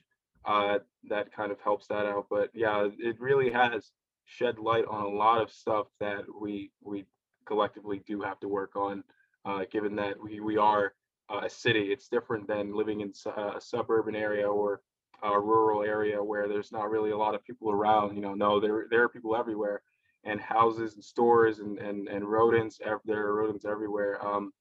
uh, 0.46 0.80
that 1.10 1.32
kind 1.34 1.52
of 1.52 1.60
helps 1.62 1.88
that 1.88 2.06
out. 2.06 2.28
But 2.30 2.50
yeah, 2.54 2.88
it 2.98 3.20
really 3.20 3.52
has 3.52 3.92
shed 4.26 4.58
light 4.58 4.86
on 4.90 5.06
a 5.06 5.08
lot 5.08 5.42
of 5.42 5.52
stuff 5.52 5.88
that 6.00 6.24
we 6.40 6.72
we 6.82 7.06
collectively 7.46 8.02
do 8.08 8.22
have 8.22 8.40
to 8.40 8.48
work 8.48 8.76
on, 8.76 9.04
uh, 9.46 9.66
given 9.72 9.96
that 9.96 10.20
we 10.22 10.40
we 10.40 10.58
are 10.58 10.94
uh, 11.30 11.42
a 11.44 11.50
city. 11.50 11.92
It's 11.92 12.08
different 12.08 12.48
than 12.48 12.76
living 12.76 13.02
in 13.02 13.14
a 13.38 13.62
suburban 13.62 14.16
area 14.16 14.48
or 14.48 14.82
a 15.24 15.40
rural 15.40 15.84
area 15.84 16.22
where 16.22 16.48
there's 16.48 16.72
not 16.72 16.90
really 16.90 17.12
a 17.12 17.18
lot 17.18 17.36
of 17.36 17.44
people 17.44 17.72
around. 17.72 18.16
You 18.16 18.22
know, 18.22 18.34
no, 18.34 18.60
there 18.60 18.88
there 18.90 19.04
are 19.04 19.10
people 19.10 19.36
everywhere 19.36 19.82
and 20.26 20.42
houses 20.42 20.96
and 20.96 21.04
stores 21.04 21.60
and 21.60 21.78
and, 21.80 22.08
and 22.08 22.26
rodents. 22.26 22.80
There 23.06 23.28
are 23.28 23.36
rodents 23.36 23.66
everywhere. 23.66 24.26
Um, 24.26 24.52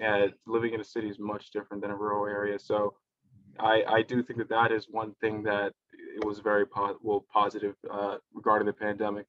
and 0.00 0.32
living 0.46 0.74
in 0.74 0.80
a 0.80 0.84
city 0.84 1.08
is 1.08 1.18
much 1.18 1.50
different 1.50 1.82
than 1.82 1.90
a 1.90 1.96
rural 1.96 2.26
area. 2.26 2.58
So 2.58 2.94
I 3.58 3.82
I 3.88 4.02
do 4.02 4.22
think 4.22 4.38
that 4.38 4.48
that 4.48 4.72
is 4.72 4.86
one 4.88 5.14
thing 5.20 5.42
that 5.44 5.72
it 6.16 6.24
was 6.24 6.38
very 6.38 6.66
po- 6.66 6.98
well 7.02 7.24
positive 7.32 7.74
uh, 7.90 8.16
regarding 8.32 8.66
the 8.66 8.72
pandemic. 8.72 9.26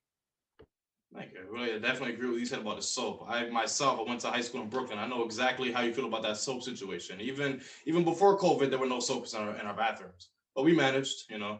Thank 1.14 1.34
you. 1.34 1.40
Really, 1.50 1.74
I 1.74 1.80
definitely 1.80 2.14
agree 2.14 2.28
with 2.28 2.36
what 2.36 2.40
you 2.40 2.46
said 2.46 2.60
about 2.60 2.76
the 2.76 2.84
soap. 2.84 3.26
I 3.28 3.50
myself, 3.50 4.00
I 4.00 4.04
went 4.04 4.22
to 4.22 4.30
high 4.30 4.42
school 4.42 4.62
in 4.62 4.70
Brooklyn. 4.70 5.00
I 5.00 5.08
know 5.08 5.24
exactly 5.24 5.72
how 5.72 5.82
you 5.82 5.92
feel 5.92 6.06
about 6.06 6.22
that 6.22 6.38
soap 6.38 6.62
situation. 6.62 7.20
Even 7.20 7.62
even 7.86 8.04
before 8.04 8.38
COVID, 8.38 8.70
there 8.70 8.78
were 8.78 8.86
no 8.86 9.00
soaps 9.00 9.34
in 9.34 9.42
our 9.42 9.56
in 9.56 9.66
our 9.66 9.74
bathrooms, 9.74 10.30
but 10.56 10.64
we 10.64 10.74
managed. 10.76 11.24
You 11.30 11.40
know. 11.40 11.60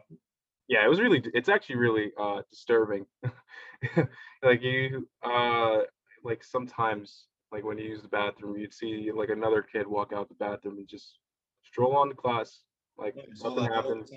Yeah, 0.70 0.86
it 0.86 0.88
was 0.88 1.00
really. 1.00 1.22
It's 1.34 1.50
actually 1.50 1.76
really 1.76 2.12
uh, 2.18 2.40
disturbing. 2.50 3.04
Like 4.42 4.62
you 4.62 5.06
uh 5.22 5.80
like 6.24 6.42
sometimes 6.42 7.24
like 7.52 7.64
when 7.64 7.78
you 7.78 7.84
use 7.84 8.02
the 8.02 8.08
bathroom 8.08 8.56
you'd 8.56 8.74
see 8.74 9.10
like 9.14 9.28
another 9.28 9.62
kid 9.62 9.86
walk 9.86 10.12
out 10.14 10.28
the 10.28 10.34
bathroom 10.34 10.78
and 10.78 10.88
just 10.88 11.18
stroll 11.62 11.96
on 11.96 12.08
to 12.08 12.14
class 12.14 12.60
like 12.96 13.14
yeah, 13.16 13.24
something 13.34 13.64
happened. 13.64 14.08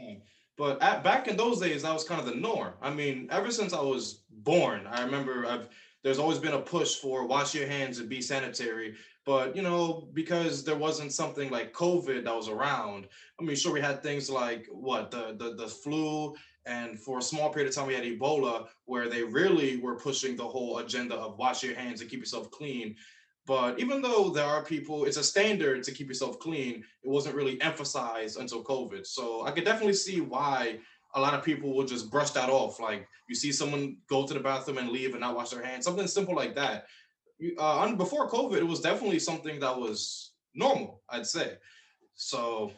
but 0.58 0.82
at, 0.82 1.04
back 1.04 1.28
in 1.28 1.36
those 1.36 1.60
days 1.60 1.84
that 1.84 1.94
was 1.94 2.04
kind 2.04 2.20
of 2.20 2.26
the 2.26 2.36
norm. 2.36 2.74
I 2.82 2.90
mean 2.90 3.28
ever 3.32 3.52
since 3.52 3.74
i 3.74 3.82
was 3.82 4.24
born 4.30 4.88
i 4.88 5.04
remember 5.04 5.46
i've 5.46 5.68
there's 6.04 6.20
always 6.20 6.40
been 6.40 6.54
a 6.54 6.60
push 6.60 6.96
for 6.96 7.26
wash 7.26 7.54
your 7.54 7.68
hands 7.68 8.00
and 8.00 8.10
be 8.10 8.22
sanitary 8.22 8.96
but 9.26 9.56
you 9.56 9.62
know 9.62 10.08
because 10.14 10.64
there 10.64 10.76
wasn't 10.76 11.12
something 11.12 11.50
like 11.50 11.74
covid 11.74 12.24
that 12.24 12.36
was 12.36 12.50
around 12.50 13.08
i 13.40 13.44
mean 13.44 13.56
sure 13.56 13.74
we 13.74 13.82
had 13.82 14.04
things 14.04 14.30
like 14.30 14.68
what 14.72 15.12
the 15.12 15.36
the, 15.38 15.56
the 15.56 15.68
flu 15.68 16.34
and 16.66 17.00
for 17.00 17.20
a 17.20 17.22
small 17.22 17.50
period 17.50 17.70
of 17.70 17.76
time, 17.76 17.88
we 17.88 17.94
had 17.94 18.04
Ebola, 18.04 18.68
where 18.86 19.10
they 19.10 19.24
really 19.24 19.78
were 19.78 19.96
pushing 19.96 20.36
the 20.36 20.48
whole 20.48 20.78
agenda 20.78 21.16
of 21.16 21.38
wash 21.38 21.64
your 21.64 21.76
hands 21.76 22.02
and 22.02 22.10
keep 22.10 22.20
yourself 22.20 22.50
clean. 22.52 22.96
But 23.46 23.80
even 23.80 24.02
though 24.02 24.30
there 24.30 24.46
are 24.46 24.64
people, 24.64 25.04
it's 25.04 25.18
a 25.18 25.24
standard 25.24 25.84
to 25.84 25.92
keep 25.92 26.08
yourself 26.08 26.40
clean, 26.40 26.84
it 27.04 27.10
wasn't 27.10 27.36
really 27.36 27.60
emphasized 27.62 28.40
until 28.40 28.64
COVID. 28.64 29.06
So 29.06 29.46
I 29.46 29.52
could 29.52 29.66
definitely 29.66 29.94
see 29.94 30.22
why 30.22 30.80
a 31.16 31.20
lot 31.20 31.34
of 31.34 31.44
people 31.44 31.76
will 31.76 31.86
just 31.86 32.10
brush 32.10 32.30
that 32.32 32.50
off. 32.50 32.80
Like 32.80 33.06
you 33.28 33.36
see 33.36 33.52
someone 33.52 33.98
go 34.08 34.26
to 34.26 34.34
the 34.34 34.40
bathroom 34.40 34.78
and 34.78 34.90
leave 34.90 35.12
and 35.12 35.20
not 35.20 35.36
wash 35.36 35.50
their 35.50 35.64
hands, 35.64 35.84
something 35.84 36.08
simple 36.08 36.36
like 36.36 36.56
that. 36.56 36.86
Uh, 37.58 37.94
before 37.96 38.30
COVID, 38.30 38.58
it 38.58 38.68
was 38.68 38.80
definitely 38.80 39.20
something 39.20 39.60
that 39.60 39.78
was 39.78 40.32
normal, 40.54 41.02
I'd 41.10 41.26
say. 41.26 41.58
So 42.16 42.72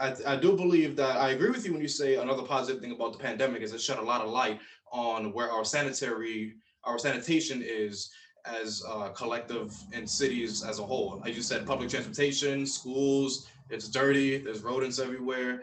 I, 0.00 0.14
I 0.26 0.36
do 0.36 0.56
believe 0.56 0.96
that 0.96 1.16
I 1.16 1.30
agree 1.30 1.50
with 1.50 1.64
you 1.66 1.72
when 1.72 1.82
you 1.82 1.88
say 1.88 2.16
another 2.16 2.42
positive 2.42 2.80
thing 2.80 2.92
about 2.92 3.12
the 3.12 3.18
pandemic 3.18 3.62
is 3.62 3.72
it 3.72 3.80
shed 3.80 3.98
a 3.98 4.02
lot 4.02 4.22
of 4.22 4.30
light 4.30 4.58
on 4.90 5.32
where 5.32 5.50
our 5.50 5.64
sanitary, 5.64 6.54
our 6.84 6.98
sanitation 6.98 7.62
is 7.64 8.10
as 8.46 8.82
a 8.88 9.10
collective 9.10 9.74
in 9.92 10.06
cities 10.06 10.62
as 10.62 10.78
a 10.78 10.82
whole. 10.82 11.20
Like 11.24 11.34
you 11.34 11.42
said, 11.42 11.66
public 11.66 11.88
transportation, 11.88 12.66
schools, 12.66 13.46
it's 13.70 13.88
dirty, 13.88 14.38
there's 14.38 14.62
rodents 14.62 14.98
everywhere. 14.98 15.62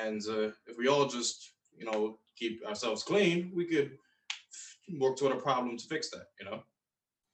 And 0.00 0.22
uh, 0.28 0.50
if 0.66 0.78
we 0.78 0.88
all 0.88 1.06
just, 1.06 1.52
you 1.76 1.84
know, 1.84 2.18
keep 2.36 2.64
ourselves 2.66 3.02
clean, 3.02 3.52
we 3.54 3.64
could 3.64 3.92
work 4.98 5.16
toward 5.16 5.32
a 5.32 5.40
problem 5.40 5.76
to 5.76 5.86
fix 5.86 6.10
that, 6.10 6.26
you 6.38 6.46
know? 6.46 6.62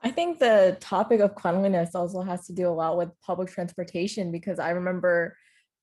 I 0.02 0.10
think 0.10 0.38
the 0.38 0.76
topic 0.80 1.20
of 1.20 1.34
cleanliness 1.34 1.94
also 1.94 2.22
has 2.22 2.46
to 2.46 2.52
do 2.52 2.68
a 2.68 2.70
lot 2.70 2.96
with 2.96 3.10
public 3.20 3.48
transportation 3.48 4.30
because 4.30 4.58
I 4.58 4.70
remember, 4.70 5.36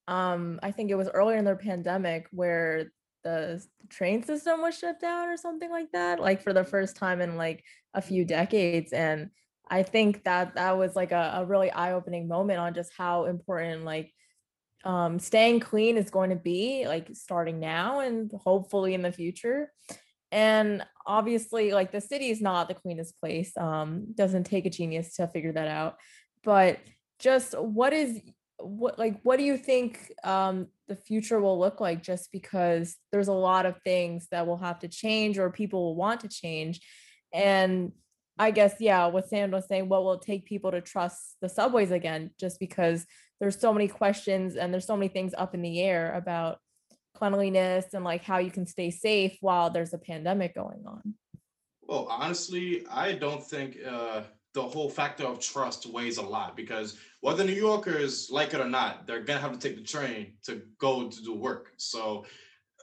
um, 0.07 0.59
I 0.63 0.71
think 0.71 0.89
it 0.89 0.95
was 0.95 1.09
earlier 1.09 1.37
in 1.37 1.45
the 1.45 1.55
pandemic 1.55 2.27
where 2.31 2.91
the 3.23 3.61
train 3.89 4.23
system 4.23 4.61
was 4.61 4.77
shut 4.77 5.01
down 5.01 5.27
or 5.27 5.35
something 5.35 5.69
like 5.69 5.91
that, 5.91 6.19
like 6.19 6.41
for 6.41 6.53
the 6.53 6.63
first 6.63 6.95
time 6.95 7.21
in 7.21 7.35
like 7.35 7.63
a 7.93 8.01
few 8.01 8.23
decades. 8.23 8.93
And 8.93 9.31
I 9.67 9.83
think 9.83 10.23
that 10.23 10.55
that 10.55 10.77
was 10.77 10.95
like 10.95 11.11
a, 11.11 11.33
a 11.37 11.45
really 11.45 11.71
eye-opening 11.71 12.27
moment 12.27 12.59
on 12.59 12.73
just 12.73 12.91
how 12.95 13.25
important 13.25 13.83
like 13.83 14.13
um, 14.85 15.19
staying 15.19 15.59
clean 15.59 15.97
is 15.97 16.11
going 16.11 16.29
to 16.29 16.35
be 16.35 16.87
like 16.87 17.09
starting 17.13 17.59
now 17.59 17.99
and 17.99 18.31
hopefully 18.43 18.93
in 18.93 19.01
the 19.01 19.11
future 19.11 19.71
and 20.31 20.85
obviously 21.07 21.71
like 21.71 21.91
the 21.91 22.01
city 22.01 22.29
is 22.29 22.41
not 22.41 22.67
the 22.67 22.73
cleanest 22.73 23.19
place 23.19 23.55
um 23.57 24.05
doesn't 24.15 24.45
take 24.45 24.65
a 24.65 24.69
genius 24.69 25.15
to 25.15 25.27
figure 25.27 25.51
that 25.51 25.67
out 25.67 25.97
but 26.43 26.79
just 27.19 27.57
what 27.59 27.93
is 27.93 28.21
what 28.59 28.97
like 28.97 29.19
what 29.23 29.37
do 29.37 29.43
you 29.43 29.57
think 29.57 30.11
um 30.23 30.67
the 30.87 30.95
future 30.95 31.39
will 31.39 31.59
look 31.59 31.81
like 31.81 32.03
just 32.03 32.31
because 32.31 32.95
there's 33.11 33.27
a 33.27 33.33
lot 33.33 33.65
of 33.65 33.75
things 33.83 34.27
that 34.31 34.45
will 34.45 34.57
have 34.57 34.79
to 34.79 34.87
change 34.87 35.37
or 35.37 35.49
people 35.49 35.83
will 35.83 35.95
want 35.95 36.21
to 36.21 36.29
change? 36.29 36.79
And 37.33 37.91
i 38.37 38.51
guess 38.51 38.75
yeah 38.79 39.07
what 39.07 39.29
sam 39.29 39.51
was 39.51 39.65
saying 39.67 39.87
what 39.87 40.03
will 40.03 40.13
it 40.13 40.21
take 40.21 40.45
people 40.45 40.71
to 40.71 40.81
trust 40.81 41.37
the 41.41 41.47
subways 41.47 41.91
again 41.91 42.31
just 42.37 42.59
because 42.59 43.05
there's 43.39 43.59
so 43.59 43.73
many 43.73 43.87
questions 43.87 44.55
and 44.55 44.73
there's 44.73 44.85
so 44.85 44.95
many 44.97 45.07
things 45.07 45.33
up 45.37 45.53
in 45.53 45.61
the 45.61 45.81
air 45.81 46.13
about 46.13 46.59
cleanliness 47.15 47.93
and 47.93 48.03
like 48.03 48.23
how 48.23 48.37
you 48.37 48.51
can 48.51 48.65
stay 48.65 48.91
safe 48.91 49.37
while 49.41 49.69
there's 49.69 49.93
a 49.93 49.97
pandemic 49.97 50.53
going 50.53 50.83
on? 50.85 51.15
Well, 51.87 52.07
honestly, 52.09 52.85
I 52.91 53.13
don't 53.13 53.43
think 53.43 53.77
uh, 53.87 54.23
the 54.53 54.61
whole 54.61 54.89
factor 54.89 55.25
of 55.25 55.39
trust 55.39 55.85
weighs 55.85 56.17
a 56.17 56.21
lot 56.21 56.55
because 56.55 56.97
whether 57.21 57.43
New 57.43 57.53
Yorkers 57.53 58.29
like 58.31 58.53
it 58.53 58.59
or 58.59 58.69
not, 58.69 59.05
they're 59.05 59.23
gonna 59.23 59.39
have 59.39 59.51
to 59.51 59.59
take 59.59 59.77
the 59.77 59.83
train 59.83 60.33
to 60.45 60.61
go 60.79 61.09
to 61.09 61.23
do 61.23 61.33
work. 61.33 61.73
So 61.77 62.25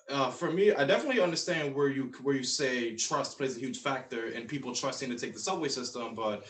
uh, 0.09 0.31
for 0.31 0.51
me, 0.51 0.73
I 0.73 0.85
definitely 0.85 1.23
understand 1.23 1.75
where 1.75 1.89
you 1.89 2.13
where 2.23 2.37
you 2.37 2.45
say 2.45 2.95
trust 2.97 3.39
plays 3.39 3.57
a 3.57 3.61
huge 3.61 3.79
factor 3.79 4.29
in 4.29 4.47
people 4.47 4.75
trusting 4.75 5.11
to 5.11 5.19
take 5.19 5.33
the 5.33 5.41
subway 5.41 5.69
system. 5.69 6.15
But 6.15 6.45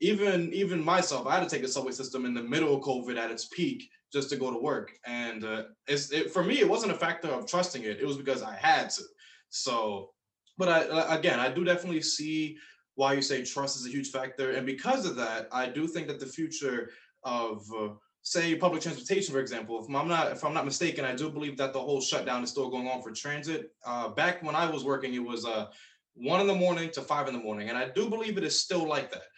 even 0.00 0.52
even 0.52 0.84
myself, 0.84 1.26
I 1.26 1.38
had 1.38 1.48
to 1.48 1.50
take 1.50 1.62
the 1.62 1.68
subway 1.68 1.92
system 1.92 2.24
in 2.24 2.34
the 2.34 2.42
middle 2.42 2.74
of 2.74 2.82
COVID 2.82 3.16
at 3.16 3.30
its 3.30 3.46
peak 3.46 3.88
just 4.16 4.30
to 4.30 4.36
go 4.36 4.50
to 4.50 4.58
work. 4.58 4.92
And 5.04 5.44
uh, 5.44 5.64
it's 5.86 6.10
it, 6.10 6.32
for 6.32 6.42
me, 6.42 6.58
it 6.58 6.68
wasn't 6.68 6.92
a 6.92 6.98
factor 7.06 7.28
of 7.28 7.46
trusting 7.46 7.82
it. 7.82 8.00
It 8.00 8.06
was 8.06 8.16
because 8.16 8.42
I 8.42 8.54
had 8.54 8.88
to. 8.96 9.02
So, 9.50 10.10
but 10.56 10.68
I 10.68 11.14
again, 11.14 11.38
I 11.38 11.50
do 11.50 11.64
definitely 11.64 12.00
see 12.00 12.56
why 12.94 13.12
you 13.12 13.20
say 13.20 13.44
trust 13.44 13.76
is 13.76 13.86
a 13.86 13.90
huge 13.90 14.10
factor, 14.10 14.52
and 14.52 14.64
because 14.64 15.04
of 15.04 15.16
that, 15.16 15.48
I 15.52 15.66
do 15.66 15.86
think 15.86 16.06
that 16.08 16.18
the 16.18 16.32
future 16.38 16.90
of 17.24 17.62
uh, 17.78 17.88
say 18.22 18.56
public 18.56 18.80
transportation, 18.82 19.34
for 19.34 19.40
example, 19.40 19.84
if 19.84 19.94
I'm 19.94 20.08
not 20.08 20.32
if 20.32 20.42
I'm 20.44 20.54
not 20.54 20.64
mistaken, 20.64 21.04
I 21.04 21.14
do 21.14 21.28
believe 21.28 21.58
that 21.58 21.74
the 21.74 21.84
whole 21.86 22.00
shutdown 22.00 22.42
is 22.42 22.50
still 22.50 22.70
going 22.70 22.88
on 22.88 23.02
for 23.02 23.10
transit. 23.12 23.72
Uh, 23.84 24.08
back 24.08 24.42
when 24.42 24.54
I 24.54 24.66
was 24.70 24.82
working, 24.82 25.12
it 25.12 25.24
was 25.32 25.44
uh, 25.44 25.66
one 26.14 26.40
in 26.40 26.46
the 26.46 26.54
morning 26.64 26.90
to 26.92 27.02
five 27.02 27.28
in 27.28 27.34
the 27.34 27.44
morning, 27.48 27.68
and 27.68 27.76
I 27.76 27.90
do 27.90 28.08
believe 28.08 28.38
it 28.38 28.44
is 28.44 28.58
still 28.58 28.88
like 28.88 29.12
that. 29.12 29.28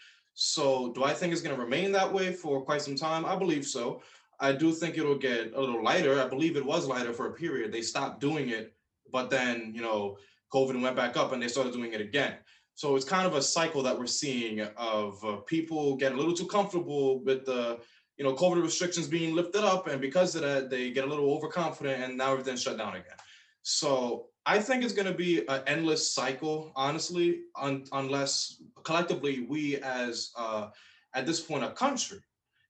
So, 0.40 0.92
do 0.92 1.02
I 1.02 1.12
think 1.14 1.32
it's 1.32 1.42
going 1.42 1.56
to 1.56 1.60
remain 1.60 1.90
that 1.90 2.12
way 2.12 2.32
for 2.32 2.62
quite 2.62 2.80
some 2.80 2.94
time? 2.94 3.24
I 3.24 3.34
believe 3.34 3.66
so. 3.66 4.02
I 4.40 4.52
do 4.52 4.72
think 4.72 4.96
it'll 4.96 5.18
get 5.18 5.52
a 5.54 5.60
little 5.60 5.82
lighter. 5.82 6.20
I 6.20 6.28
believe 6.28 6.56
it 6.56 6.64
was 6.64 6.86
lighter 6.86 7.12
for 7.12 7.26
a 7.26 7.32
period. 7.32 7.72
They 7.72 7.82
stopped 7.82 8.20
doing 8.20 8.50
it, 8.50 8.74
but 9.10 9.30
then, 9.30 9.72
you 9.74 9.82
know, 9.82 10.18
COVID 10.52 10.80
went 10.80 10.96
back 10.96 11.16
up 11.16 11.32
and 11.32 11.42
they 11.42 11.48
started 11.48 11.72
doing 11.72 11.92
it 11.92 12.00
again. 12.00 12.34
So 12.74 12.94
it's 12.94 13.04
kind 13.04 13.26
of 13.26 13.34
a 13.34 13.42
cycle 13.42 13.82
that 13.82 13.98
we're 13.98 14.06
seeing 14.06 14.60
of 14.76 15.24
uh, 15.24 15.36
people 15.38 15.96
get 15.96 16.12
a 16.12 16.16
little 16.16 16.32
too 16.32 16.46
comfortable 16.46 17.18
with 17.24 17.44
the, 17.44 17.80
you 18.16 18.24
know, 18.24 18.34
COVID 18.34 18.62
restrictions 18.62 19.08
being 19.08 19.34
lifted 19.34 19.64
up. 19.64 19.88
And 19.88 20.00
because 20.00 20.36
of 20.36 20.42
that, 20.42 20.70
they 20.70 20.92
get 20.92 21.04
a 21.04 21.08
little 21.08 21.30
overconfident 21.32 22.02
and 22.02 22.16
now 22.16 22.32
everything's 22.32 22.62
shut 22.62 22.78
down 22.78 22.94
again. 22.94 23.16
So 23.62 24.26
I 24.46 24.60
think 24.60 24.84
it's 24.84 24.94
going 24.94 25.08
to 25.08 25.14
be 25.14 25.46
an 25.48 25.62
endless 25.66 26.12
cycle, 26.14 26.72
honestly, 26.76 27.40
un- 27.60 27.84
unless 27.90 28.62
collectively 28.84 29.40
we 29.40 29.78
as, 29.78 30.30
uh, 30.36 30.68
at 31.14 31.26
this 31.26 31.40
point, 31.40 31.64
a 31.64 31.70
country 31.72 32.20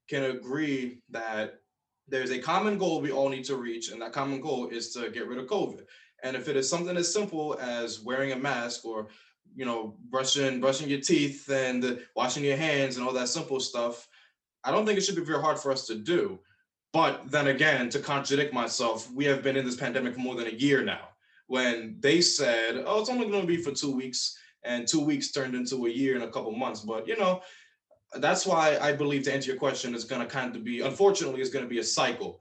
can 0.08 0.24
agree 0.24 0.98
that 1.10 1.60
there's 2.08 2.30
a 2.30 2.38
common 2.38 2.78
goal 2.78 3.00
we 3.00 3.12
all 3.12 3.28
need 3.28 3.44
to 3.44 3.56
reach, 3.56 3.90
and 3.90 4.00
that 4.00 4.12
common 4.12 4.40
goal 4.40 4.68
is 4.68 4.92
to 4.94 5.10
get 5.10 5.28
rid 5.28 5.38
of 5.38 5.46
COVID. 5.46 5.84
And 6.22 6.34
if 6.34 6.48
it 6.48 6.56
is 6.56 6.68
something 6.68 6.96
as 6.96 7.12
simple 7.12 7.56
as 7.60 8.00
wearing 8.00 8.32
a 8.32 8.36
mask 8.36 8.84
or 8.84 9.08
you 9.54 9.64
know 9.64 9.94
brushing 10.10 10.60
brushing 10.60 10.88
your 10.88 11.00
teeth 11.00 11.48
and 11.50 12.00
washing 12.14 12.44
your 12.44 12.56
hands 12.56 12.96
and 12.96 13.06
all 13.06 13.12
that 13.12 13.28
simple 13.28 13.60
stuff, 13.60 14.08
I 14.64 14.70
don't 14.70 14.86
think 14.86 14.98
it 14.98 15.02
should 15.02 15.16
be 15.16 15.24
very 15.24 15.40
hard 15.40 15.58
for 15.58 15.70
us 15.70 15.86
to 15.86 15.94
do. 15.94 16.38
But 16.92 17.30
then 17.30 17.48
again, 17.48 17.90
to 17.90 17.98
contradict 17.98 18.52
myself, 18.52 19.10
we 19.12 19.26
have 19.26 19.42
been 19.42 19.56
in 19.56 19.64
this 19.64 19.76
pandemic 19.76 20.14
for 20.14 20.20
more 20.20 20.34
than 20.34 20.46
a 20.46 20.50
year 20.50 20.82
now. 20.82 21.08
When 21.46 21.96
they 22.00 22.20
said, 22.20 22.82
"Oh, 22.86 23.00
it's 23.00 23.10
only 23.10 23.28
going 23.28 23.42
to 23.42 23.46
be 23.46 23.62
for 23.62 23.72
two 23.72 23.94
weeks," 23.94 24.36
and 24.64 24.88
two 24.88 25.00
weeks 25.00 25.30
turned 25.30 25.54
into 25.54 25.86
a 25.86 25.90
year 25.90 26.14
and 26.14 26.24
a 26.24 26.30
couple 26.30 26.52
months. 26.52 26.80
But 26.80 27.06
you 27.06 27.16
know, 27.16 27.42
that's 28.16 28.46
why 28.46 28.78
I 28.80 28.92
believe 28.92 29.24
to 29.24 29.34
answer 29.34 29.50
your 29.50 29.58
question, 29.58 29.94
is 29.94 30.04
going 30.04 30.22
to 30.22 30.26
kind 30.26 30.54
of 30.56 30.64
be, 30.64 30.80
unfortunately, 30.80 31.40
it's 31.40 31.50
going 31.50 31.64
to 31.64 31.68
be 31.68 31.78
a 31.78 31.84
cycle. 31.84 32.40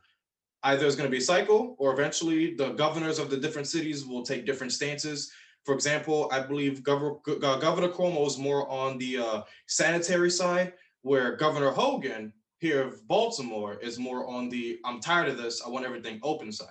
Either 0.63 0.85
it's 0.85 0.95
going 0.95 1.07
to 1.07 1.11
be 1.11 1.17
a 1.17 1.21
cycle, 1.21 1.75
or 1.77 1.93
eventually 1.93 2.55
the 2.55 2.71
governors 2.71 3.19
of 3.19 3.29
the 3.29 3.37
different 3.37 3.67
cities 3.67 4.05
will 4.05 4.23
take 4.23 4.45
different 4.45 4.71
stances. 4.71 5.31
For 5.65 5.73
example, 5.73 6.29
I 6.31 6.39
believe 6.39 6.83
Governor, 6.83 7.15
Governor 7.39 7.89
Cuomo 7.89 8.25
is 8.25 8.37
more 8.37 8.69
on 8.69 8.97
the 8.97 9.17
uh, 9.17 9.41
sanitary 9.67 10.31
side, 10.31 10.73
where 11.01 11.35
Governor 11.35 11.71
Hogan 11.71 12.33
here 12.59 12.81
of 12.87 13.07
Baltimore 13.07 13.77
is 13.81 13.99
more 13.99 14.27
on 14.27 14.49
the 14.49 14.79
I'm 14.83 14.99
tired 14.99 15.29
of 15.29 15.37
this, 15.37 15.61
I 15.65 15.69
want 15.69 15.85
everything 15.85 16.19
open 16.23 16.51
side. 16.51 16.69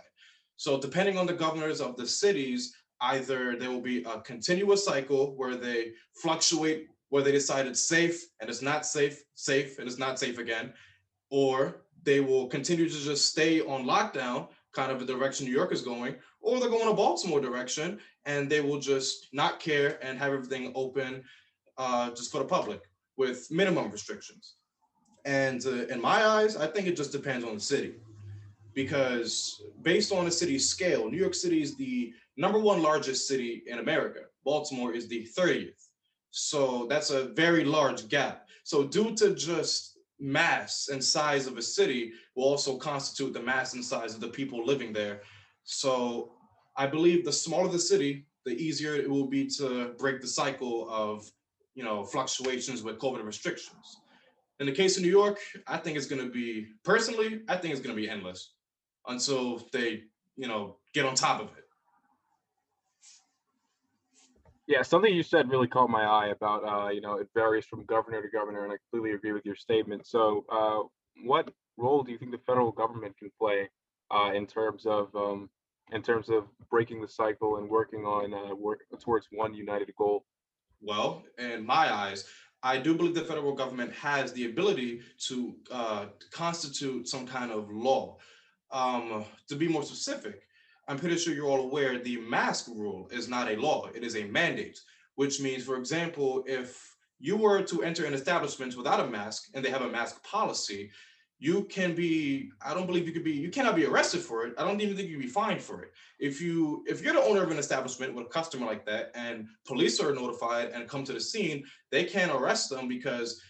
So 0.57 0.81
depending 0.81 1.17
on 1.17 1.27
the 1.27 1.33
governors 1.35 1.81
of 1.81 1.97
the 1.97 2.07
cities, 2.07 2.75
either 3.01 3.57
there 3.57 3.71
will 3.71 3.83
be 3.83 4.03
a 4.05 4.21
continuous 4.21 4.85
cycle 4.85 5.37
where 5.37 5.57
they 5.57 5.93
fluctuate 6.15 6.89
where 7.11 7.23
they 7.23 7.33
decide 7.33 7.67
it's 7.67 7.89
safe 7.89 8.25
and 8.41 8.51
it's 8.51 8.63
not 8.63 8.85
safe, 8.85 9.23
safe 9.35 9.79
and 9.79 9.89
it's 9.89 9.99
not 9.99 10.19
safe 10.19 10.39
again, 10.39 10.73
or 11.31 11.83
they 12.03 12.21
will 12.21 12.47
continue 12.47 12.89
to 12.89 13.05
just 13.05 13.27
stay 13.27 13.61
on 13.61 13.85
lockdown, 13.85 14.49
kind 14.73 14.93
of 14.93 15.01
the 15.01 15.07
direction 15.07 15.47
New 15.47 15.53
York 15.53 15.73
is 15.73 15.83
going, 15.83 16.15
or 16.41 16.61
they're 16.61 16.69
going 16.69 16.89
a 16.89 16.95
Baltimore 16.95 17.41
direction 17.41 17.99
and 18.25 18.51
they 18.51 18.61
will 18.61 18.79
just 18.79 19.29
not 19.33 19.61
care 19.61 19.99
and 20.03 20.19
have 20.19 20.33
everything 20.33 20.73
open 20.75 21.23
uh, 21.79 22.11
just 22.11 22.31
for 22.31 22.39
the 22.39 22.45
public 22.45 22.81
with 23.17 23.51
minimum 23.51 23.91
restrictions. 23.91 24.57
And 25.25 25.65
uh, 25.67 25.87
in 25.87 26.01
my 26.01 26.25
eyes, 26.25 26.57
I 26.57 26.67
think 26.67 26.87
it 26.87 26.97
just 26.97 27.13
depends 27.13 27.45
on 27.45 27.55
the 27.55 27.61
city 27.61 27.95
because 28.75 29.63
based 29.83 30.13
on 30.13 30.25
the 30.25 30.31
city's 30.31 30.69
scale, 30.69 31.11
New 31.11 31.17
York 31.17 31.35
City 31.35 31.63
is 31.63 31.77
the 31.77 32.13
number 32.37 32.59
one 32.59 32.83
largest 32.83 33.27
city 33.27 33.63
in 33.67 33.79
America. 33.79 34.21
Baltimore 34.45 34.93
is 34.93 35.09
the 35.09 35.27
30th. 35.37 35.86
So 36.31 36.87
that's 36.89 37.11
a 37.11 37.29
very 37.29 37.65
large 37.65 38.09
gap. 38.09 38.47
So 38.65 38.85
due 38.85 39.15
to 39.17 39.35
just 39.35 39.99
mass 40.19 40.89
and 40.91 41.03
size 41.03 41.47
of 41.47 41.59
a 41.59 41.63
city 41.63 42.13
will 42.35 42.45
also 42.45 42.77
constitute 42.77 43.33
the 43.33 43.43
mass 43.43 43.75
and 43.75 43.85
size 43.85 44.15
of 44.15 44.21
the 44.21 44.29
people 44.29 44.65
living 44.65 44.93
there. 44.93 45.23
So 45.65 46.33
I 46.77 46.87
believe 46.87 47.25
the 47.25 47.33
smaller 47.33 47.69
the 47.69 47.79
city, 47.79 48.27
the 48.45 48.53
easier 48.53 48.95
it 48.95 49.09
will 49.09 49.27
be 49.27 49.47
to 49.59 49.95
break 49.99 50.21
the 50.21 50.27
cycle 50.27 50.89
of, 50.91 51.31
you 51.75 51.85
know, 51.85 52.05
fluctuations 52.05 52.83
with 52.83 52.99
COVID 52.99 53.25
restrictions. 53.25 53.99
In 54.59 54.67
the 54.67 54.73
case 54.73 54.97
of 54.97 55.03
New 55.03 55.11
York, 55.11 55.39
I 55.67 55.77
think 55.77 55.97
it's 55.97 56.07
going 56.07 56.23
to 56.23 56.31
be 56.31 56.69
personally, 56.83 57.43
I 57.49 57.57
think 57.57 57.73
it's 57.73 57.83
going 57.83 57.95
to 57.95 58.01
be 58.01 58.09
endless 58.09 58.53
until 59.07 59.69
they, 59.73 60.05
you 60.37 60.49
know, 60.49 60.77
get 60.95 61.05
on 61.05 61.15
top 61.15 61.41
of 61.41 61.49
it. 61.59 61.66
Yeah, 64.67 64.83
something 64.83 65.15
you 65.15 65.23
said 65.23 65.49
really 65.49 65.69
caught 65.69 65.91
my 65.91 66.03
eye 66.03 66.29
about, 66.29 66.65
uh, 66.65 66.89
you 66.89 67.01
know, 67.01 67.15
it 67.15 67.29
varies 67.35 67.65
from 67.65 67.85
governor 67.85 68.21
to 68.21 68.29
governor, 68.29 68.65
and 68.65 68.73
I 68.73 68.77
completely 68.91 69.15
agree 69.15 69.33
with 69.33 69.47
your 69.47 69.55
statement. 69.55 70.07
So, 70.07 70.45
uh, 70.51 70.89
what 71.25 71.51
role 71.77 72.03
do 72.03 72.11
you 72.11 72.19
think 72.19 72.33
the 72.33 72.41
federal 72.47 72.73
government 72.73 73.17
can 73.17 73.31
play 73.39 73.69
uh, 74.11 74.33
in 74.35 74.47
terms 74.47 74.85
of 74.87 75.15
um, 75.15 75.49
in 75.93 76.03
terms 76.03 76.29
of 76.29 76.45
breaking 76.69 77.01
the 77.01 77.09
cycle 77.09 77.59
and 77.59 77.69
working 77.69 78.05
on 78.05 78.35
uh, 78.35 78.55
work 78.55 78.81
towards 79.01 79.29
one 79.31 79.55
united 79.55 79.95
goal? 79.97 80.25
Well, 80.81 81.25
in 81.39 81.65
my 81.65 81.93
eyes, 81.93 82.25
I 82.63 82.79
do 82.79 82.95
believe 82.95 83.15
the 83.15 83.23
federal 83.23 83.55
government 83.55 83.93
has 83.95 84.33
the 84.33 84.47
ability 84.47 85.03
to 85.29 85.55
uh, 85.71 86.07
constitute 86.33 87.09
some 87.09 87.27
kind 87.27 87.53
of 87.53 87.71
law. 87.71 88.19
Um, 88.73 89.25
to 89.49 89.55
be 89.55 89.69
more 89.69 89.85
specific, 89.85 90.43
I'm 90.89 90.99
pretty 90.99 91.19
sure 91.19 91.35
you're 91.35 91.49
all 91.49 91.65
aware 91.65 91.99
the 91.99 92.19
mask 92.19 92.69
rule 92.69 93.09
is 93.11 93.29
not 93.29 93.51
a 93.51 93.57
law, 93.57 93.89
it 93.95 94.05
is 94.05 94.17
a 94.17 94.25
mandate, 94.25 94.79
which 95.17 95.41
means, 95.41 95.65
for 95.65 95.77
example, 95.77 96.45
if 96.47 96.97
you 97.19 97.37
were 97.37 97.63
to 97.63 97.83
enter 97.83 98.05
an 98.05 98.15
establishment 98.15 98.77
without 98.77 99.01
a 99.01 99.07
mask 99.07 99.49
and 99.55 99.65
they 99.65 99.71
have 99.71 99.83
a 99.83 99.89
mask 99.89 100.23
policy, 100.23 100.91
you 101.39 101.65
can 101.65 101.95
be 101.95 102.51
i 102.65 102.73
don't 102.73 102.87
believe 102.87 103.07
you 103.07 103.13
could 103.13 103.25
be 103.25 103.33
you 103.33 103.51
cannot 103.51 103.77
be 103.77 103.85
arrested 103.85 104.21
for 104.21 104.47
it 104.47 104.55
i 104.57 104.65
don't 104.65 104.81
even 104.81 104.97
think 104.97 105.09
you'd 105.09 105.21
be 105.21 105.27
fined 105.27 105.61
for 105.61 105.83
it. 105.83 105.91
If 106.19 106.41
you 106.41 106.83
if 106.87 107.03
you're 107.03 107.13
the 107.13 107.23
owner 107.23 107.43
of 107.43 107.51
an 107.51 107.59
establishment 107.59 108.15
with 108.15 108.27
a 108.27 108.31
customer 108.31 108.65
like 108.65 108.87
that 108.87 109.11
and 109.15 109.47
police 109.67 110.01
are 110.01 110.15
notified 110.15 110.71
and 110.71 110.89
come 110.89 111.05
to 111.05 111.13
the 111.13 111.21
scene 111.21 111.65
they 111.91 112.05
can't 112.05 112.33
arrest 112.33 112.71
them 112.71 112.89
because 112.89 113.41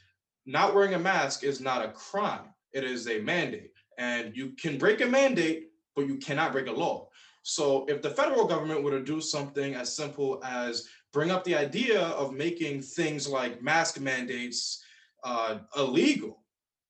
not 0.46 0.74
wearing 0.74 0.94
a 0.94 0.98
mask 0.98 1.44
is 1.44 1.60
not 1.60 1.84
a 1.84 1.92
crime 1.92 2.52
it 2.72 2.84
is 2.84 3.08
a 3.08 3.20
mandate. 3.20 3.70
And 3.98 4.36
you 4.36 4.50
can 4.50 4.78
break 4.78 5.00
a 5.00 5.06
mandate 5.06 5.68
but 5.94 6.06
you 6.06 6.16
cannot 6.16 6.52
break 6.52 6.66
a 6.66 6.72
law 6.72 7.08
so 7.48 7.84
if 7.86 8.02
the 8.02 8.10
federal 8.10 8.44
government 8.44 8.82
were 8.82 8.90
to 8.90 9.04
do 9.04 9.20
something 9.20 9.76
as 9.76 9.94
simple 9.94 10.40
as 10.44 10.88
bring 11.12 11.30
up 11.30 11.44
the 11.44 11.54
idea 11.54 12.00
of 12.00 12.32
making 12.34 12.82
things 12.82 13.28
like 13.28 13.62
mask 13.62 14.00
mandates 14.00 14.82
uh, 15.22 15.58
illegal 15.76 16.40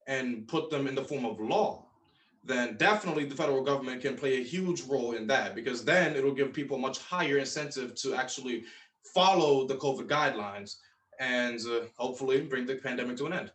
and 0.07 0.49
put 0.49 0.71
them 0.71 0.87
in 0.87 0.95
the 0.95 1.05
form 1.05 1.27
of 1.27 1.39
law, 1.39 1.85
then 2.43 2.75
definitely 2.79 3.27
the 3.27 3.35
federal 3.35 3.63
government 3.63 4.01
can 4.01 4.17
play 4.17 4.39
a 4.39 4.43
huge 4.43 4.81
role 4.85 5.13
in 5.13 5.27
that 5.27 5.55
because 5.55 5.85
then 5.85 6.17
it'll 6.17 6.33
give 6.33 6.55
people 6.55 6.79
much 6.79 7.01
higher 7.01 7.37
incentive 7.37 7.95
to 7.95 8.15
actually 8.15 8.65
follow 9.13 9.67
the 9.67 9.75
COVID 9.75 10.09
guidelines 10.09 10.77
and 11.21 11.61
uh, 11.67 11.85
hopefully 11.99 12.41
bring 12.41 12.65
the 12.65 12.77
pandemic 12.77 13.19
to 13.19 13.27
an 13.27 13.35
end. 13.35 13.53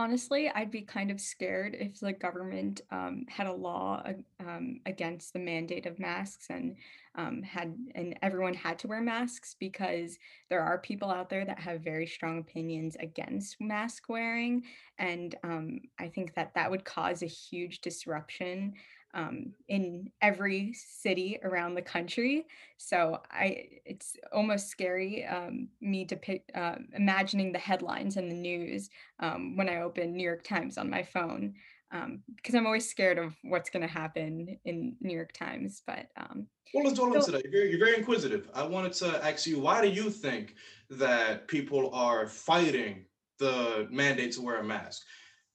Honestly, 0.00 0.48
I'd 0.48 0.70
be 0.70 0.80
kind 0.80 1.10
of 1.10 1.20
scared 1.20 1.76
if 1.78 2.00
the 2.00 2.14
government 2.14 2.80
um, 2.90 3.26
had 3.28 3.46
a 3.46 3.52
law 3.52 4.02
um, 4.40 4.80
against 4.86 5.34
the 5.34 5.38
mandate 5.38 5.84
of 5.84 5.98
masks 5.98 6.46
and 6.48 6.76
um, 7.16 7.42
had 7.42 7.76
and 7.94 8.18
everyone 8.22 8.54
had 8.54 8.78
to 8.78 8.86
wear 8.86 9.02
masks 9.02 9.54
because 9.60 10.18
there 10.48 10.62
are 10.62 10.78
people 10.78 11.10
out 11.10 11.28
there 11.28 11.44
that 11.44 11.60
have 11.60 11.82
very 11.82 12.06
strong 12.06 12.38
opinions 12.38 12.96
against 12.98 13.60
mask 13.60 14.04
wearing, 14.08 14.62
and 14.96 15.34
um, 15.44 15.80
I 15.98 16.08
think 16.08 16.34
that 16.34 16.54
that 16.54 16.70
would 16.70 16.86
cause 16.86 17.22
a 17.22 17.26
huge 17.26 17.82
disruption 17.82 18.72
um, 19.14 19.52
in 19.68 20.10
every 20.22 20.72
city 20.72 21.38
around 21.42 21.74
the 21.74 21.82
country. 21.82 22.46
So 22.78 23.20
I, 23.30 23.68
it's 23.84 24.16
almost 24.32 24.68
scary 24.68 25.26
um, 25.26 25.68
me 25.80 26.04
to 26.06 26.16
pick, 26.16 26.50
uh, 26.54 26.76
imagining 26.94 27.52
the 27.52 27.58
headlines 27.58 28.16
and 28.16 28.30
the 28.30 28.36
news 28.36 28.90
um, 29.18 29.56
when 29.56 29.68
I 29.68 29.82
open 29.82 30.14
New 30.14 30.24
York 30.24 30.44
Times 30.44 30.78
on 30.78 30.88
my 30.88 31.02
phone 31.02 31.54
because 31.90 32.54
um, 32.54 32.60
I'm 32.60 32.66
always 32.66 32.88
scared 32.88 33.18
of 33.18 33.34
what's 33.42 33.68
going 33.68 33.82
to 33.82 33.92
happen 33.92 34.58
in 34.64 34.96
New 35.00 35.14
York 35.14 35.32
Times. 35.32 35.82
But 35.86 36.06
um, 36.16 36.46
well, 36.72 36.84
let's 36.84 36.98
dwell 36.98 37.12
into 37.12 37.32
that. 37.32 37.44
You're, 37.50 37.64
you're 37.64 37.84
very 37.84 37.96
inquisitive. 37.96 38.48
I 38.54 38.62
wanted 38.62 38.92
to 38.94 39.24
ask 39.24 39.46
you, 39.46 39.60
why 39.60 39.82
do 39.82 39.88
you 39.88 40.08
think 40.08 40.54
that 40.90 41.48
people 41.48 41.90
are 41.92 42.28
fighting 42.28 43.06
the 43.38 43.88
mandate 43.90 44.32
to 44.32 44.42
wear 44.42 44.58
a 44.58 44.64
mask? 44.64 45.02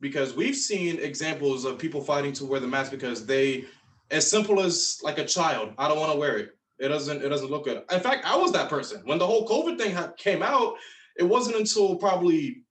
Because 0.02 0.36
we've 0.36 0.56
seen 0.56 1.00
examples 1.00 1.66
of 1.66 1.78
people 1.78 2.02
fighting 2.02 2.34
to 2.34 2.46
wear 2.46 2.60
the 2.60 2.68
mask 2.68 2.92
because 2.92 3.25
they 3.25 3.66
as 4.12 4.30
simple 4.30 4.60
as 4.60 5.00
like 5.04 5.18
a 5.18 5.25
child 5.25 5.74
i 5.78 5.88
don't 5.88 6.00
want 6.00 6.12
to 6.12 6.18
wear 6.18 6.38
it. 6.38 6.52
It 6.78 6.90
doesn't 6.90 7.24
it 7.24 7.30
doesn't 7.30 7.50
look 7.50 7.66
good. 7.66 7.84
In 7.92 8.00
fact 8.00 8.25
i 8.25 8.36
was 8.36 8.52
that 8.52 8.70
person. 8.70 9.02
When 9.06 9.18
the 9.18 9.28
whole 9.28 9.48
covid 9.48 9.78
thing 9.78 9.98
came 10.18 10.44
out 10.44 10.75
it 11.18 11.24
wasn't 11.24 11.56
until 11.56 11.96
probably 11.96 12.64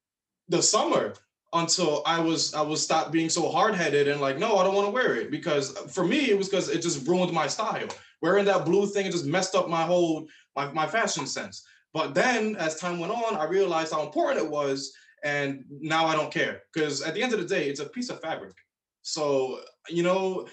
the 0.49 0.63
summer 0.63 1.15
until 1.55 2.03
i 2.05 2.21
was 2.21 2.53
i 2.55 2.61
was 2.61 2.83
stopped 2.83 3.13
being 3.13 3.31
so 3.31 3.49
hard-headed 3.49 4.09
and 4.09 4.21
like 4.21 4.39
no 4.39 4.57
i 4.57 4.65
don't 4.65 4.75
want 4.75 4.87
to 4.87 4.93
wear 4.93 5.15
it 5.15 5.31
because 5.31 5.71
for 5.93 6.05
me 6.05 6.31
it 6.31 6.37
was 6.37 6.49
because 6.49 6.69
it 6.69 6.83
just 6.83 7.07
ruined 7.07 7.33
my 7.33 7.47
style. 7.47 7.89
Wearing 8.21 8.45
that 8.47 8.65
blue 8.65 8.87
thing 8.87 9.07
it 9.07 9.13
just 9.13 9.27
messed 9.27 9.55
up 9.55 9.69
my 9.69 9.83
whole 9.83 10.27
my, 10.57 10.71
my 10.73 10.87
fashion 10.87 11.27
sense. 11.27 11.65
But 11.93 12.15
then 12.15 12.57
as 12.57 12.79
time 12.79 12.99
went 12.99 13.13
on 13.13 13.37
i 13.37 13.45
realized 13.45 13.93
how 13.93 14.03
important 14.05 14.45
it 14.45 14.51
was 14.51 14.93
and 15.25 15.65
now 15.71 16.07
I 16.07 16.15
don't 16.15 16.33
care 16.33 16.63
because 16.73 17.03
at 17.03 17.15
the 17.15 17.23
end 17.23 17.33
of 17.33 17.41
the 17.41 17.47
day, 17.47 17.69
it's 17.69 17.81
a 17.81 17.87
piece 17.87 18.11
of 18.11 18.21
fabric. 18.21 18.55
So 19.03 19.61
you 19.89 20.03
know, 20.03 20.47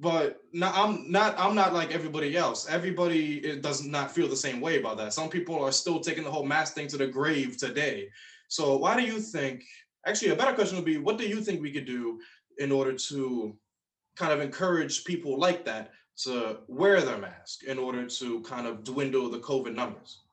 but 0.00 0.38
I'm 0.60 1.10
not 1.10 1.38
I'm 1.38 1.54
not 1.54 1.74
like 1.74 1.94
everybody 1.94 2.36
else. 2.36 2.68
Everybody 2.68 3.60
does 3.60 3.84
not 3.84 4.10
feel 4.10 4.26
the 4.26 4.36
same 4.36 4.60
way 4.60 4.80
about 4.80 4.96
that. 4.96 5.12
Some 5.12 5.28
people 5.28 5.62
are 5.62 5.72
still 5.72 6.00
taking 6.00 6.24
the 6.24 6.30
whole 6.30 6.44
mask 6.44 6.74
thing 6.74 6.88
to 6.88 6.96
the 6.96 7.06
grave 7.06 7.56
today. 7.56 8.08
So 8.48 8.76
why 8.76 8.96
do 8.96 9.02
you 9.02 9.20
think? 9.20 9.62
Actually, 10.06 10.32
a 10.32 10.36
better 10.36 10.54
question 10.54 10.76
would 10.76 10.84
be, 10.84 10.98
what 10.98 11.16
do 11.16 11.26
you 11.26 11.40
think 11.40 11.62
we 11.62 11.72
could 11.72 11.86
do 11.86 12.20
in 12.58 12.70
order 12.70 12.92
to 12.92 13.56
kind 14.16 14.32
of 14.32 14.40
encourage 14.40 15.04
people 15.04 15.38
like 15.38 15.64
that 15.64 15.92
to 16.16 16.58
wear 16.68 17.00
their 17.00 17.18
mask 17.18 17.64
in 17.64 17.78
order 17.78 18.06
to 18.06 18.40
kind 18.42 18.66
of 18.66 18.84
dwindle 18.84 19.30
the 19.30 19.40
COVID 19.40 19.74
numbers? 19.74 20.23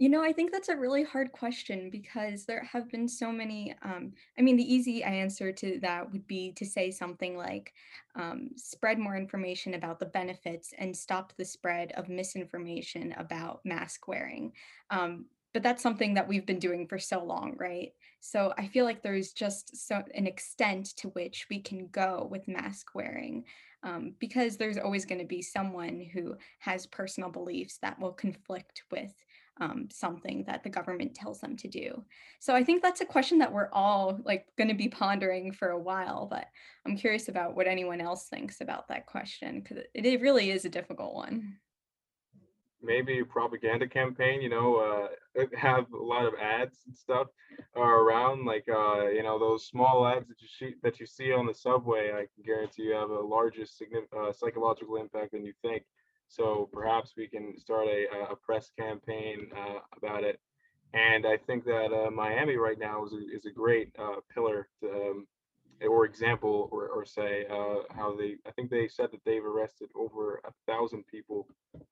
You 0.00 0.08
know, 0.08 0.24
I 0.24 0.32
think 0.32 0.50
that's 0.50 0.70
a 0.70 0.76
really 0.76 1.04
hard 1.04 1.30
question 1.30 1.90
because 1.90 2.46
there 2.46 2.64
have 2.64 2.90
been 2.90 3.06
so 3.06 3.30
many. 3.30 3.74
Um, 3.82 4.14
I 4.38 4.40
mean, 4.40 4.56
the 4.56 4.74
easy 4.74 5.02
answer 5.02 5.52
to 5.52 5.78
that 5.82 6.10
would 6.10 6.26
be 6.26 6.52
to 6.52 6.64
say 6.64 6.90
something 6.90 7.36
like 7.36 7.74
um, 8.14 8.48
spread 8.56 8.98
more 8.98 9.14
information 9.14 9.74
about 9.74 9.98
the 9.98 10.06
benefits 10.06 10.72
and 10.78 10.96
stop 10.96 11.34
the 11.36 11.44
spread 11.44 11.92
of 11.98 12.08
misinformation 12.08 13.14
about 13.18 13.60
mask 13.66 14.08
wearing. 14.08 14.54
Um, 14.88 15.26
but 15.52 15.62
that's 15.62 15.82
something 15.82 16.14
that 16.14 16.26
we've 16.26 16.46
been 16.46 16.60
doing 16.60 16.86
for 16.88 16.98
so 16.98 17.22
long, 17.22 17.54
right? 17.58 17.92
So 18.20 18.54
I 18.56 18.68
feel 18.68 18.86
like 18.86 19.02
there's 19.02 19.32
just 19.34 19.86
so 19.86 20.02
an 20.14 20.26
extent 20.26 20.96
to 20.96 21.08
which 21.10 21.46
we 21.50 21.60
can 21.60 21.88
go 21.88 22.26
with 22.30 22.48
mask 22.48 22.94
wearing. 22.94 23.44
Um, 23.82 24.14
because 24.18 24.56
there's 24.56 24.76
always 24.76 25.06
going 25.06 25.20
to 25.20 25.26
be 25.26 25.40
someone 25.40 26.00
who 26.12 26.36
has 26.58 26.86
personal 26.86 27.30
beliefs 27.30 27.78
that 27.78 27.98
will 27.98 28.12
conflict 28.12 28.82
with 28.90 29.12
um, 29.60 29.88
something 29.92 30.44
that 30.46 30.62
the 30.62 30.70
government 30.70 31.14
tells 31.14 31.40
them 31.40 31.56
to 31.58 31.68
do. 31.68 32.02
So 32.40 32.54
I 32.54 32.64
think 32.64 32.82
that's 32.82 33.02
a 33.02 33.06
question 33.06 33.38
that 33.38 33.52
we're 33.52 33.68
all 33.72 34.18
like 34.24 34.46
going 34.56 34.68
to 34.68 34.74
be 34.74 34.88
pondering 34.88 35.52
for 35.52 35.68
a 35.68 35.78
while, 35.78 36.26
but 36.26 36.46
I'm 36.86 36.96
curious 36.96 37.28
about 37.28 37.54
what 37.54 37.66
anyone 37.66 38.00
else 38.00 38.26
thinks 38.28 38.62
about 38.62 38.88
that 38.88 39.06
question 39.06 39.60
because 39.60 39.84
it, 39.94 40.20
really 40.20 40.50
is 40.50 40.64
a 40.64 40.70
difficult 40.70 41.14
one. 41.14 41.56
Maybe 42.82 43.22
propaganda 43.22 43.86
campaign, 43.86 44.40
you 44.40 44.48
know, 44.48 45.08
uh, 45.36 45.44
have 45.56 45.86
a 45.92 46.02
lot 46.02 46.24
of 46.24 46.34
ads 46.40 46.78
and 46.86 46.96
stuff 46.96 47.28
around, 47.76 48.46
like 48.46 48.64
uh, 48.68 49.08
you 49.08 49.22
know 49.22 49.38
those 49.38 49.66
small 49.66 50.06
ads 50.06 50.28
that 50.28 50.40
you 50.40 50.48
see 50.48 50.74
that 50.82 50.98
you 50.98 51.06
see 51.06 51.32
on 51.32 51.46
the 51.46 51.54
subway. 51.54 52.10
I 52.12 52.26
can 52.34 52.44
guarantee 52.44 52.84
you 52.84 52.94
have 52.94 53.10
a 53.10 53.20
larger 53.20 53.62
uh, 53.62 54.32
psychological 54.32 54.96
impact 54.96 55.32
than 55.32 55.44
you 55.44 55.52
think. 55.62 55.84
So 56.30 56.68
perhaps 56.72 57.14
we 57.16 57.26
can 57.26 57.58
start 57.58 57.88
a, 57.88 58.32
a 58.32 58.36
press 58.36 58.70
campaign 58.78 59.48
uh, 59.54 59.80
about 59.96 60.22
it. 60.22 60.38
And 60.94 61.26
I 61.26 61.36
think 61.36 61.64
that 61.64 61.92
uh, 61.92 62.10
Miami 62.10 62.56
right 62.56 62.78
now 62.78 63.04
is 63.04 63.12
a, 63.12 63.36
is 63.36 63.46
a 63.46 63.50
great 63.50 63.92
uh, 63.98 64.20
pillar 64.32 64.68
to, 64.80 64.88
um, 64.88 65.26
or 65.88 66.04
example, 66.04 66.68
or, 66.70 66.86
or 66.86 67.04
say 67.04 67.46
uh, 67.50 67.82
how 67.96 68.14
they, 68.16 68.36
I 68.46 68.52
think 68.52 68.70
they 68.70 68.86
said 68.86 69.08
that 69.10 69.22
they've 69.26 69.44
arrested 69.44 69.88
over 69.96 70.40
a 70.44 70.52
thousand 70.70 71.04
people 71.08 71.48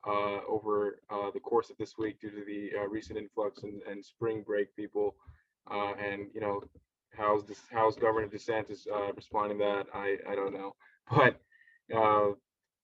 uh, 0.07 0.39
over 0.49 1.01
uh, 1.11 1.31
the 1.35 1.41
course 1.41 1.71
of 1.71 1.77
this 1.79 1.99
week 1.99 2.21
due 2.21 2.31
to 2.31 2.45
the 2.45 2.71
recent 2.89 3.19
influx 3.19 3.65
and, 3.65 3.83
and 3.91 4.05
spring 4.05 4.45
break 4.47 4.75
people. 4.77 5.17
and, 5.69 6.27
you 6.33 6.41
know, 6.41 6.63
how's 7.13 7.45
this, 7.45 7.63
how's 7.73 7.97
Governor 7.97 8.29
DeSantis 8.29 8.87
responding 9.17 9.59
to 9.59 9.65
that? 9.65 9.87
I, 9.93 10.17
I 10.31 10.37
don't 10.37 10.55
know. 10.55 10.77
But 11.11 11.41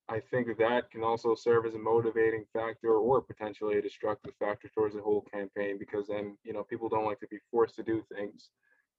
I 0.07 0.19
think 0.19 0.47
that 0.47 0.59
that 0.59 0.91
can 0.91 1.03
also 1.03 1.33
serve 1.33 1.65
as 1.65 1.73
a 1.73 1.79
motivating 1.79 2.45
factor 2.53 2.95
or 2.95 3.21
potentially 3.21 3.77
a 3.77 3.81
destructive 3.81 4.33
factor 4.39 4.69
towards 4.69 4.93
the 4.93 5.01
whole 5.01 5.21
campaign 5.33 5.77
because 5.79 6.07
then 6.07 6.37
you 6.43 6.53
know 6.53 6.63
people 6.63 6.89
don't 6.89 7.05
like 7.05 7.19
to 7.21 7.27
be 7.27 7.39
forced 7.49 7.75
to 7.75 7.83
do 7.83 8.03
things 8.15 8.49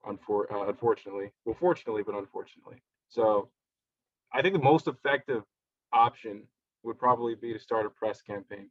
unfor- 0.07 0.51
uh, 0.51 0.69
unfortunately 0.69 1.31
well 1.45 1.57
fortunately 1.59 2.03
but 2.05 2.15
unfortunately 2.15 2.77
so 3.09 3.49
i 4.33 4.43
think 4.43 4.53
the 4.53 4.63
most 4.63 4.89
effective 4.89 5.43
option 5.93 6.43
would 6.83 6.99
probably 6.99 7.35
be 7.35 7.53
to 7.53 7.59
start 7.59 7.87
a 7.87 7.91
press 7.91 8.21
campaign 8.21 8.69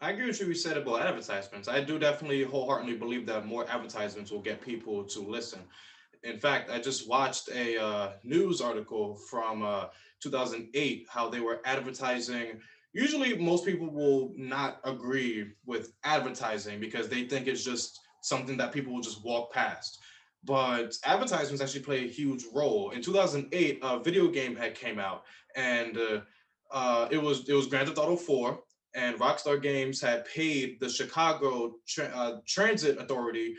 I 0.00 0.10
agree 0.10 0.26
with 0.26 0.40
what 0.40 0.48
you 0.48 0.54
said 0.54 0.76
about 0.76 1.06
advertisements. 1.06 1.68
I 1.68 1.80
do 1.80 1.96
definitely 1.96 2.42
wholeheartedly 2.42 2.96
believe 2.96 3.24
that 3.26 3.46
more 3.46 3.70
advertisements 3.70 4.32
will 4.32 4.40
get 4.40 4.60
people 4.60 5.04
to 5.04 5.20
listen. 5.20 5.60
In 6.24 6.38
fact, 6.38 6.70
I 6.70 6.78
just 6.78 7.08
watched 7.08 7.48
a 7.48 7.82
uh, 7.82 8.12
news 8.22 8.60
article 8.60 9.16
from 9.16 9.62
uh, 9.62 9.86
2008 10.20 11.06
how 11.08 11.28
they 11.28 11.40
were 11.40 11.60
advertising. 11.64 12.60
Usually 12.92 13.36
most 13.36 13.64
people 13.64 13.90
will 13.90 14.32
not 14.36 14.80
agree 14.84 15.46
with 15.66 15.92
advertising 16.04 16.78
because 16.78 17.08
they 17.08 17.24
think 17.24 17.46
it's 17.48 17.64
just 17.64 17.98
something 18.20 18.56
that 18.58 18.72
people 18.72 18.92
will 18.92 19.00
just 19.00 19.24
walk 19.24 19.52
past. 19.52 19.98
But 20.44 20.94
advertisements 21.04 21.62
actually 21.62 21.82
play 21.82 22.04
a 22.04 22.08
huge 22.08 22.44
role. 22.52 22.90
In 22.90 23.02
2008 23.02 23.80
a 23.82 23.98
video 24.00 24.28
game 24.28 24.54
had 24.54 24.74
came 24.74 24.98
out 24.98 25.24
and 25.56 25.96
uh, 25.96 26.20
uh, 26.70 27.08
it 27.10 27.20
was 27.20 27.48
it 27.48 27.54
was 27.54 27.66
grand 27.66 27.88
theft 27.88 27.98
auto 27.98 28.16
4 28.16 28.58
and 28.94 29.18
Rockstar 29.18 29.60
Games 29.60 30.00
had 30.00 30.24
paid 30.26 30.78
the 30.80 30.88
Chicago 30.88 31.76
tra- 31.86 32.12
uh, 32.14 32.38
Transit 32.46 32.98
Authority 32.98 33.54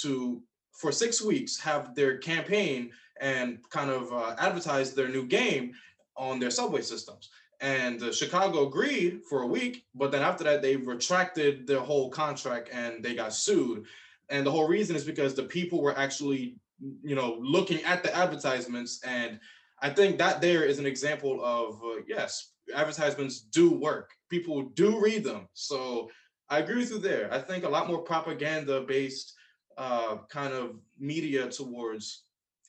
to 0.00 0.42
for 0.78 0.92
six 0.92 1.20
weeks 1.20 1.58
have 1.58 1.94
their 1.94 2.18
campaign 2.18 2.90
and 3.20 3.58
kind 3.68 3.90
of 3.90 4.12
uh, 4.12 4.36
advertise 4.38 4.94
their 4.94 5.08
new 5.08 5.26
game 5.26 5.74
on 6.16 6.38
their 6.38 6.50
subway 6.50 6.80
systems. 6.80 7.30
And 7.60 8.00
uh, 8.00 8.12
Chicago 8.12 8.68
agreed 8.68 9.22
for 9.28 9.42
a 9.42 9.46
week, 9.46 9.84
but 9.96 10.12
then 10.12 10.22
after 10.22 10.44
that, 10.44 10.62
they 10.62 10.76
retracted 10.76 11.66
their 11.66 11.80
whole 11.80 12.10
contract 12.10 12.70
and 12.72 13.02
they 13.02 13.16
got 13.16 13.34
sued. 13.34 13.86
And 14.28 14.46
the 14.46 14.52
whole 14.52 14.68
reason 14.68 14.94
is 14.94 15.04
because 15.04 15.34
the 15.34 15.42
people 15.42 15.82
were 15.82 15.98
actually, 15.98 16.56
you 17.02 17.16
know, 17.16 17.36
looking 17.40 17.82
at 17.82 18.04
the 18.04 18.14
advertisements. 18.14 19.00
And 19.04 19.40
I 19.82 19.90
think 19.90 20.16
that 20.18 20.40
there 20.40 20.62
is 20.62 20.78
an 20.78 20.86
example 20.86 21.44
of, 21.44 21.82
uh, 21.82 22.02
yes, 22.06 22.52
advertisements 22.72 23.40
do 23.40 23.72
work. 23.72 24.10
People 24.30 24.62
do 24.74 25.00
read 25.00 25.24
them. 25.24 25.48
So 25.54 26.08
I 26.48 26.60
agree 26.60 26.76
with 26.76 26.90
you 26.90 26.98
there. 26.98 27.32
I 27.34 27.40
think 27.40 27.64
a 27.64 27.68
lot 27.68 27.88
more 27.88 28.02
propaganda 28.02 28.82
based 28.82 29.34
uh, 29.78 30.16
kind 30.28 30.52
of 30.52 30.76
media 30.98 31.48
towards 31.48 32.24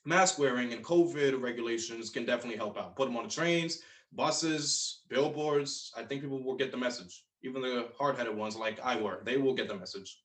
mask 0.05 0.39
wearing 0.39 0.71
and 0.71 0.83
COVID 0.83 1.41
regulations 1.41 2.09
can 2.09 2.25
definitely 2.25 2.57
help 2.57 2.77
out. 2.77 2.95
Put 2.95 3.05
them 3.05 3.17
on 3.17 3.23
the 3.23 3.29
trains, 3.29 3.81
buses, 4.13 5.01
billboards. 5.09 5.91
I 5.97 6.03
think 6.03 6.21
people 6.21 6.41
will 6.41 6.55
get 6.55 6.71
the 6.71 6.77
message. 6.77 7.25
Even 7.41 7.61
the 7.61 7.87
hard-headed 7.97 8.35
ones 8.35 8.55
like 8.55 8.79
I 8.81 8.99
were, 9.01 9.21
they 9.23 9.37
will 9.37 9.53
get 9.53 9.67
the 9.67 9.75
message. 9.75 10.21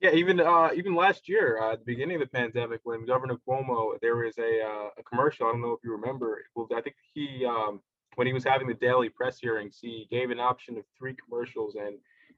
Yeah, 0.00 0.10
even 0.10 0.40
uh, 0.40 0.70
even 0.74 0.94
last 0.94 1.28
year, 1.28 1.58
uh, 1.60 1.72
at 1.72 1.78
the 1.78 1.84
beginning 1.86 2.16
of 2.16 2.20
the 2.20 2.38
pandemic, 2.38 2.80
when 2.84 3.06
Governor 3.06 3.38
Cuomo, 3.48 3.98
there 4.02 4.16
was 4.16 4.36
a, 4.38 4.62
uh, 4.62 4.88
a 4.98 5.02
commercial. 5.02 5.46
I 5.46 5.52
don't 5.52 5.62
know 5.62 5.72
if 5.72 5.80
you 5.82 5.92
remember. 5.92 6.44
Well, 6.54 6.68
I 6.76 6.82
think 6.82 6.96
he, 7.14 7.46
um, 7.46 7.80
when 8.16 8.26
he 8.26 8.34
was 8.34 8.44
having 8.44 8.68
the 8.68 8.74
daily 8.74 9.08
press 9.08 9.38
hearings, 9.40 9.78
he 9.80 10.06
gave 10.10 10.30
an 10.30 10.38
option 10.38 10.76
of 10.76 10.84
three 10.98 11.14
commercials, 11.14 11.76
and 11.76 11.96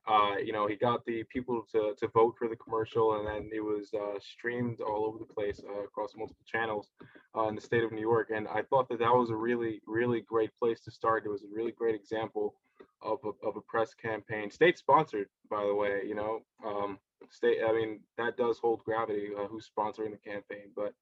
uh, 0.09 0.37
you 0.42 0.53
know, 0.53 0.66
he 0.66 0.75
got 0.75 1.05
the 1.05 1.23
people 1.25 1.66
to, 1.71 1.94
to 1.99 2.09
vote 2.09 2.35
for 2.38 2.49
the 2.49 2.57
commercial, 2.57 3.16
and 3.16 3.27
then 3.27 3.51
it 3.53 3.61
was 3.61 3.90
uh, 3.92 4.18
streamed 4.18 4.81
all 4.81 5.05
over 5.05 5.18
the 5.18 5.35
place 5.35 5.61
uh, 5.68 5.85
across 5.85 6.16
multiple 6.16 6.44
channels 6.47 6.88
uh, 7.37 7.49
in 7.49 7.55
the 7.55 7.61
state 7.61 7.85
of 7.85 7.92
New 7.92 8.01
York. 8.01 8.31
And 8.35 8.49
I 8.49 8.62
thought 8.62 8.88
that 8.88 9.01
that 9.01 9.14
was 9.14 9.29
a 9.29 9.37
really, 9.37 9.83
really 9.87 10.23
great 10.23 10.51
place 10.59 10.81
to 10.81 10.90
start. 10.90 11.25
It 11.27 11.29
was 11.29 11.42
a 11.42 11.55
really 11.55 11.73
great 11.73 11.94
example 11.94 12.55
of 13.03 13.18
a, 13.25 13.47
of 13.47 13.57
a 13.57 13.61
press 13.61 13.92
campaign, 13.92 14.51
state 14.51 14.79
sponsored, 14.79 15.29
by 15.51 15.64
the 15.64 15.75
way. 15.75 16.01
You 16.07 16.14
know, 16.14 16.40
um, 16.64 16.99
state. 17.31 17.59
I 17.66 17.73
mean, 17.73 18.01
that 18.16 18.38
does 18.38 18.59
hold 18.59 18.85
gravity. 18.85 19.29
Uh, 19.38 19.47
who's 19.47 19.68
sponsoring 19.68 20.12
the 20.12 20.31
campaign? 20.31 20.71
But 20.75 20.94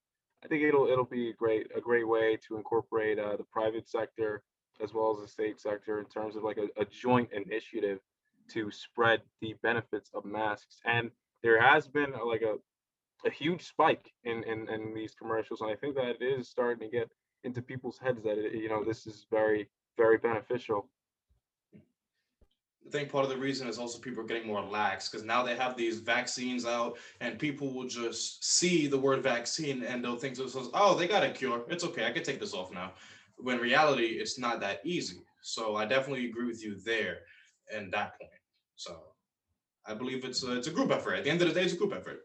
I 0.44 0.48
think 0.48 0.64
it'll 0.64 0.88
it'll 0.88 1.04
be 1.04 1.30
a 1.30 1.34
great 1.34 1.70
a 1.76 1.80
great 1.80 2.08
way 2.08 2.38
to 2.48 2.56
incorporate 2.56 3.18
the 3.18 3.44
private 3.52 3.88
sector 3.88 4.42
as 4.82 4.92
well 4.92 5.14
as 5.14 5.22
the 5.22 5.28
state 5.28 5.60
sector 5.60 6.00
in 6.00 6.06
terms 6.06 6.36
of 6.36 6.42
like 6.42 6.58
a, 6.58 6.68
a 6.78 6.84
joint 6.84 7.30
initiative 7.32 7.98
to 8.50 8.70
spread 8.70 9.22
the 9.40 9.54
benefits 9.62 10.10
of 10.14 10.24
masks. 10.24 10.80
And 10.84 11.10
there 11.42 11.60
has 11.60 11.86
been 11.86 12.12
a, 12.14 12.24
like 12.24 12.42
a 12.42 12.56
a 13.24 13.30
huge 13.30 13.66
spike 13.66 14.12
in, 14.24 14.44
in 14.44 14.68
in 14.68 14.94
these 14.94 15.14
commercials, 15.14 15.60
and 15.60 15.70
I 15.70 15.74
think 15.76 15.94
that 15.96 16.16
it 16.20 16.22
is 16.22 16.48
starting 16.48 16.88
to 16.88 16.96
get 16.96 17.10
into 17.44 17.62
people's 17.62 17.98
heads 17.98 18.22
that 18.24 18.38
it, 18.38 18.54
you 18.54 18.68
know 18.68 18.84
this 18.84 19.06
is 19.06 19.26
very 19.30 19.68
very 19.96 20.18
beneficial. 20.18 20.88
I 22.86 22.90
think 22.90 23.10
part 23.10 23.24
of 23.24 23.30
the 23.30 23.36
reason 23.36 23.66
is 23.66 23.78
also 23.78 23.98
people 23.98 24.22
are 24.22 24.26
getting 24.26 24.46
more 24.46 24.62
lax 24.62 25.08
because 25.08 25.26
now 25.26 25.42
they 25.42 25.56
have 25.56 25.76
these 25.76 25.98
vaccines 25.98 26.64
out 26.64 26.96
and 27.20 27.36
people 27.36 27.72
will 27.72 27.88
just 27.88 28.44
see 28.44 28.86
the 28.86 28.98
word 28.98 29.24
vaccine 29.24 29.82
and 29.82 30.04
they'll 30.04 30.14
think 30.16 30.36
to 30.36 30.42
themselves, 30.42 30.68
oh, 30.72 30.94
they 30.94 31.08
got 31.08 31.24
a 31.24 31.30
cure. 31.30 31.64
It's 31.68 31.82
okay. 31.82 32.06
I 32.06 32.12
can 32.12 32.22
take 32.22 32.38
this 32.38 32.54
off 32.54 32.72
now. 32.72 32.92
When 33.38 33.58
reality, 33.58 34.04
it's 34.20 34.38
not 34.38 34.60
that 34.60 34.82
easy. 34.84 35.24
So 35.42 35.74
I 35.74 35.84
definitely 35.84 36.26
agree 36.26 36.46
with 36.46 36.62
you 36.62 36.76
there 36.76 37.22
and 37.74 37.92
that 37.92 38.18
point. 38.18 38.30
So 38.76 38.96
I 39.86 39.94
believe 39.94 40.24
it's 40.24 40.42
a, 40.42 40.56
it's 40.56 40.66
a 40.66 40.70
group 40.70 40.90
effort. 40.90 41.14
At 41.14 41.24
the 41.24 41.30
end 41.30 41.40
of 41.42 41.48
the 41.48 41.54
day, 41.54 41.64
it's 41.64 41.72
a 41.72 41.76
group 41.76 41.94
effort. 41.94 42.20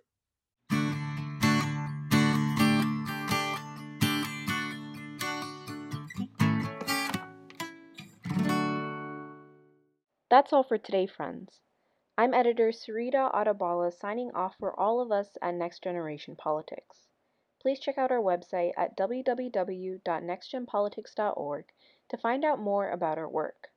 That's 10.30 10.54
all 10.54 10.64
for 10.64 10.78
today, 10.78 11.08
friends. 11.08 11.60
I'm 12.18 12.34
editor 12.34 12.70
Sarita 12.70 13.34
Adabala 13.34 13.94
signing 13.94 14.32
off 14.34 14.56
for 14.60 14.78
all 14.80 15.02
of 15.02 15.12
us 15.12 15.28
at 15.42 15.56
Next 15.56 15.84
Generation 15.84 16.38
Politics. 16.38 17.08
Please 17.62 17.80
check 17.80 17.98
out 17.98 18.12
our 18.12 18.22
website 18.22 18.72
at 18.78 18.96
www.nextgenpolitics.org 18.96 21.66
to 22.10 22.18
find 22.18 22.46
out 22.46 22.60
more 22.60 22.92
about 22.92 23.18
our 23.18 23.30
work 23.30 23.71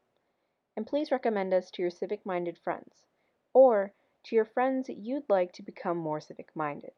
and 0.77 0.87
please 0.87 1.11
recommend 1.11 1.55
us 1.55 1.71
to 1.71 1.83
your 1.83 1.91
civic 1.91 2.25
minded 2.27 2.59
friends, 2.59 3.07
or 3.53 3.93
to 4.25 4.35
your 4.35 4.45
friends 4.45 4.89
you'd 4.89 5.29
like 5.29 5.53
to 5.53 5.63
become 5.63 5.97
more 5.97 6.21
civic 6.21 6.55
minded. 6.55 6.93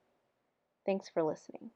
Thanks 0.85 1.09
for 1.09 1.23
listening. 1.23 1.71